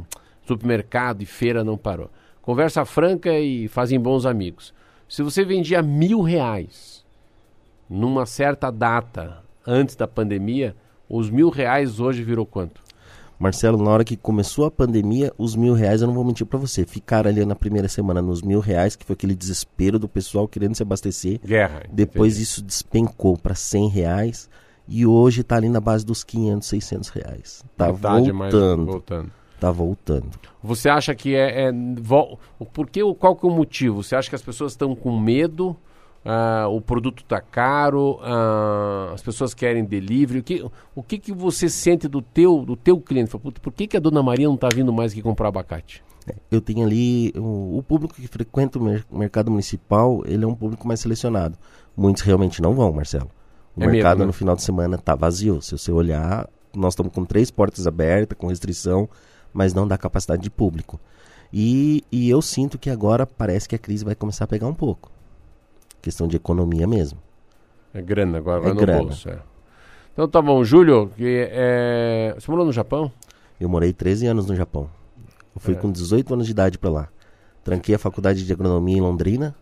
[0.48, 2.10] supermercado e feira não parou.
[2.42, 4.74] Conversa franca e fazem bons amigos.
[5.08, 7.06] Se você vendia mil reais
[7.88, 10.76] numa certa data antes da pandemia,
[11.08, 12.85] os mil reais hoje virou quanto?
[13.38, 16.58] Marcelo, na hora que começou a pandemia, os mil reais, eu não vou mentir para
[16.58, 20.48] você, ficaram ali na primeira semana nos mil reais, que foi aquele desespero do pessoal
[20.48, 21.40] querendo se abastecer.
[21.44, 21.84] Guerra.
[21.92, 22.44] Depois entendi.
[22.44, 24.50] isso despencou para cem reais
[24.88, 27.64] e hoje está ali na base dos 500, 600 reais.
[27.76, 28.86] Tá Metade voltando.
[28.86, 29.32] voltando.
[29.60, 30.30] Tá voltando.
[30.62, 32.38] Você acha que é, é vo,
[32.74, 34.04] por que, qual que é o motivo?
[34.04, 35.76] Você acha que as pessoas estão com medo?
[36.26, 40.40] Uh, o produto está caro, uh, as pessoas querem delivery.
[40.40, 40.66] O que,
[40.96, 43.38] o que, que você sente do teu, do teu cliente?
[43.38, 46.04] Por que, que a dona Maria não está vindo mais aqui comprar abacate?
[46.28, 50.48] É, eu tenho ali o, o, público que frequenta o mer mercado municipal, ele é
[50.48, 51.60] um público mais selecionado.
[51.96, 53.30] Muitos realmente não vão, Marcelo.
[53.78, 54.26] O é mercado mesmo, né?
[54.26, 55.62] no final de semana está vazio.
[55.62, 59.08] Se você olhar, nós estamos com três portas abertas, com restrição,
[59.54, 61.00] mas não dá capacidade de público.
[61.54, 64.74] E, e eu sinto que agora parece que a crise vai começar a pegar um
[64.74, 65.15] pouco
[66.06, 67.18] questão de economia mesmo.
[67.92, 69.00] É grana agora, é vai no grana.
[69.00, 69.28] bolso.
[69.28, 69.40] É.
[70.14, 72.36] Então tá bom, Júlio, que é...
[72.38, 73.12] você morou no Japão?
[73.60, 74.88] Eu morei 13 anos no Japão.
[75.56, 75.78] Eu fui é.
[75.78, 77.10] com 18 anos de idade para lá.
[77.64, 79.56] Tranquei a faculdade de agronomia em Londrina.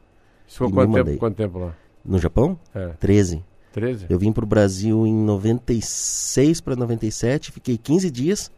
[0.45, 1.73] Isso foi quanto tempo, quanto tempo lá?
[2.03, 2.59] No Japão?
[2.75, 2.89] É.
[2.99, 3.41] 13.
[3.71, 4.07] 13?
[4.09, 8.51] Eu vim para o Brasil em 96 para 97, fiquei 15 dias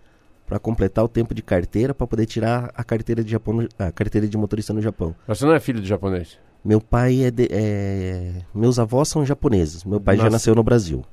[0.48, 4.28] para completar o tempo de carteira para poder tirar a carteira de Japão, a carteira
[4.28, 5.16] de motorista no Japão.
[5.28, 6.38] Mas você não é filho de japonês?
[6.66, 9.84] Meu pai é, de, é, Meus avós são japoneses.
[9.84, 10.26] Meu pai Nossa.
[10.26, 11.06] já nasceu no Brasil.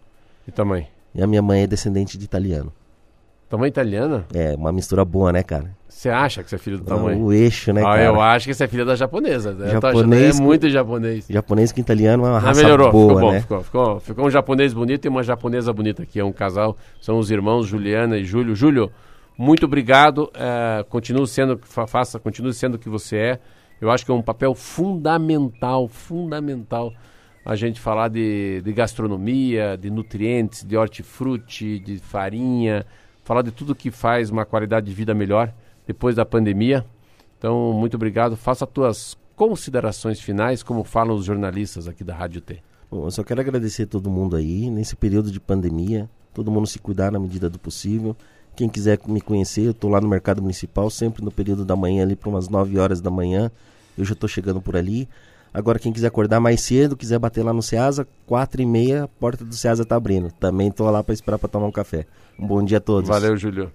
[0.48, 0.88] E tua mãe?
[1.14, 2.72] E a minha mãe é descendente de italiano.
[3.50, 4.24] Tua mãe é italiana?
[4.32, 5.76] É, uma mistura boa, né, cara?
[5.86, 7.22] Você acha que você é filho do tamanho?
[7.22, 8.04] O eixo, né, ah, cara?
[8.04, 9.54] Eu acho que você é filho da japonesa.
[9.68, 11.26] Japonês é muito japonês.
[11.28, 13.40] Japonês com italiano é uma raça melhorou, boa, ficou bom, né?
[13.42, 16.18] Ficou, ficou, ficou um japonês bonito e uma japonesa bonita aqui.
[16.18, 18.56] É um casal, são os irmãos Juliana e Júlio.
[18.56, 18.90] Júlio,
[19.36, 20.30] muito obrigado.
[20.34, 23.40] É, continue sendo, faça, continue sendo o que você é.
[23.82, 26.92] Eu acho que é um papel fundamental, fundamental
[27.44, 32.86] a gente falar de, de gastronomia, de nutrientes, de hortifruti, de farinha,
[33.24, 35.52] falar de tudo que faz uma qualidade de vida melhor
[35.84, 36.86] depois da pandemia.
[37.36, 38.36] Então, muito obrigado.
[38.36, 42.62] Faça as tuas considerações finais, como falam os jornalistas aqui da Rádio T.
[42.88, 46.68] Bom, eu só quero agradecer a todo mundo aí, nesse período de pandemia, todo mundo
[46.68, 48.16] se cuidar na medida do possível.
[48.54, 52.04] Quem quiser me conhecer, eu estou lá no Mercado Municipal, sempre no período da manhã,
[52.04, 53.50] ali para umas 9 horas da manhã.
[53.96, 55.08] Eu já estou chegando por ali.
[55.54, 59.08] Agora, quem quiser acordar mais cedo, quiser bater lá no Ceasa, quatro e meia, a
[59.08, 60.32] porta do Ceasa está abrindo.
[60.32, 62.06] Também estou lá para esperar para tomar um café.
[62.38, 63.08] Um bom dia a todos.
[63.08, 63.70] Valeu, Júlio.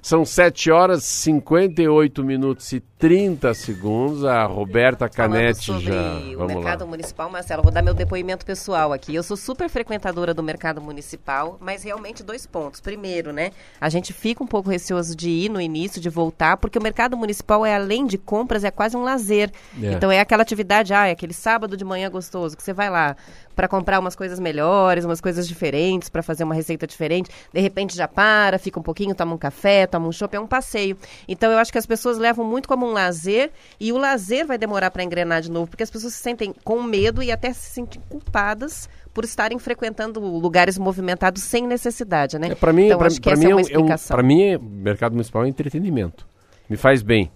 [0.00, 4.24] São 7 horas 58 minutos e 30 segundos.
[4.24, 6.34] A Roberta Canetti Falando sobre já.
[6.34, 6.86] o Vamos mercado lá.
[6.86, 9.14] municipal, Marcelo, vou dar meu depoimento pessoal aqui.
[9.14, 12.80] Eu sou super frequentadora do mercado municipal, mas realmente dois pontos.
[12.80, 16.78] Primeiro, né, a gente fica um pouco receoso de ir no início, de voltar, porque
[16.78, 19.50] o mercado municipal é além de compras, é quase um lazer.
[19.82, 19.92] É.
[19.92, 23.16] Então é aquela atividade, ah, é aquele sábado de manhã gostoso que você vai lá
[23.58, 27.28] para comprar umas coisas melhores, umas coisas diferentes, para fazer uma receita diferente.
[27.52, 30.46] De repente já para, fica um pouquinho, toma um café, toma um chopp, é um
[30.46, 30.96] passeio.
[31.26, 33.50] Então eu acho que as pessoas levam muito como um lazer
[33.80, 36.80] e o lazer vai demorar para engrenar de novo, porque as pessoas se sentem com
[36.84, 42.50] medo e até se sentem culpadas por estarem frequentando lugares movimentados sem necessidade, né?
[42.52, 44.16] É, para mim, então, essa mim é uma é é explicação.
[44.16, 46.24] pra mim, mercado municipal é entretenimento.
[46.70, 47.28] Me faz bem.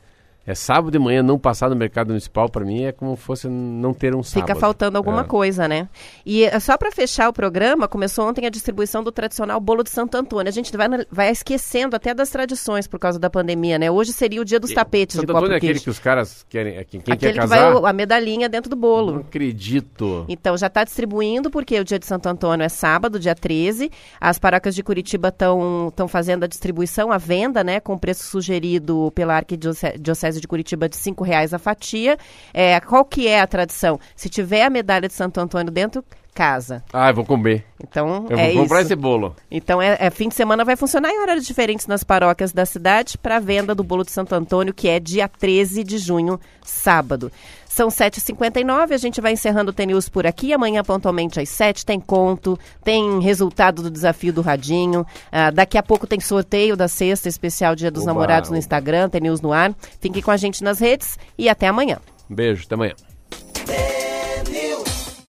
[0.47, 3.95] É sábado de manhã não passar no mercado municipal, para mim, é como fosse não
[3.95, 4.49] ter um sábado.
[4.49, 5.25] Fica faltando alguma É.
[5.25, 5.89] coisa, né?
[6.27, 9.91] E eh, só para fechar o programa, começou ontem a distribuição do tradicional bolo de
[9.91, 10.49] Santo Antônio.
[10.49, 13.91] A gente vai, vai esquecendo até das tradições por causa da pandemia, né?
[13.91, 16.77] Hoje seria o dia dos tapetes Santo de Antônio é aquele que os caras querem.
[16.77, 17.87] é Quem, quem Aquele quer que vai casar.
[17.89, 19.13] a medalhinha dentro do bolo.
[19.13, 20.25] Não acredito.
[20.29, 23.91] Então, já está distribuindo, porque o dia de Santo Antônio é sábado, dia 13.
[24.21, 29.37] As paróquias de Curitiba estão fazendo a distribuição, a venda, né, com preço sugerido pela
[29.37, 32.17] Arquidiocese de Curitiba de 5 reais a fatia.
[32.53, 33.99] É, qual que é a tradição?
[34.17, 36.05] Se tiver a medalha de Santo Antônio dentro,
[36.35, 36.83] casa.
[36.93, 37.65] Ah, eu vou comer.
[37.83, 38.89] Então, Eu é vou comprar isso.
[38.89, 39.37] esse bolo.
[39.51, 43.19] Então, é, é fim de semana vai funcionar em horários diferentes nas paróquias da cidade
[43.19, 47.31] para a venda do bolo de Santo Antônio, que é dia 13 de junho, sábado.
[47.73, 50.53] São 7h59, a gente vai encerrando o TNews por aqui.
[50.53, 55.07] Amanhã, pontualmente às 7 tem conto, tem resultado do desafio do Radinho.
[55.33, 58.59] Ah, daqui a pouco tem sorteio da sexta especial Dia dos Oba, Namorados no.
[58.59, 59.75] Instagram, TNews no ar.
[60.03, 61.99] Fiquem com a gente nas redes e até amanhã.
[62.29, 62.95] Beijo, até amanhã.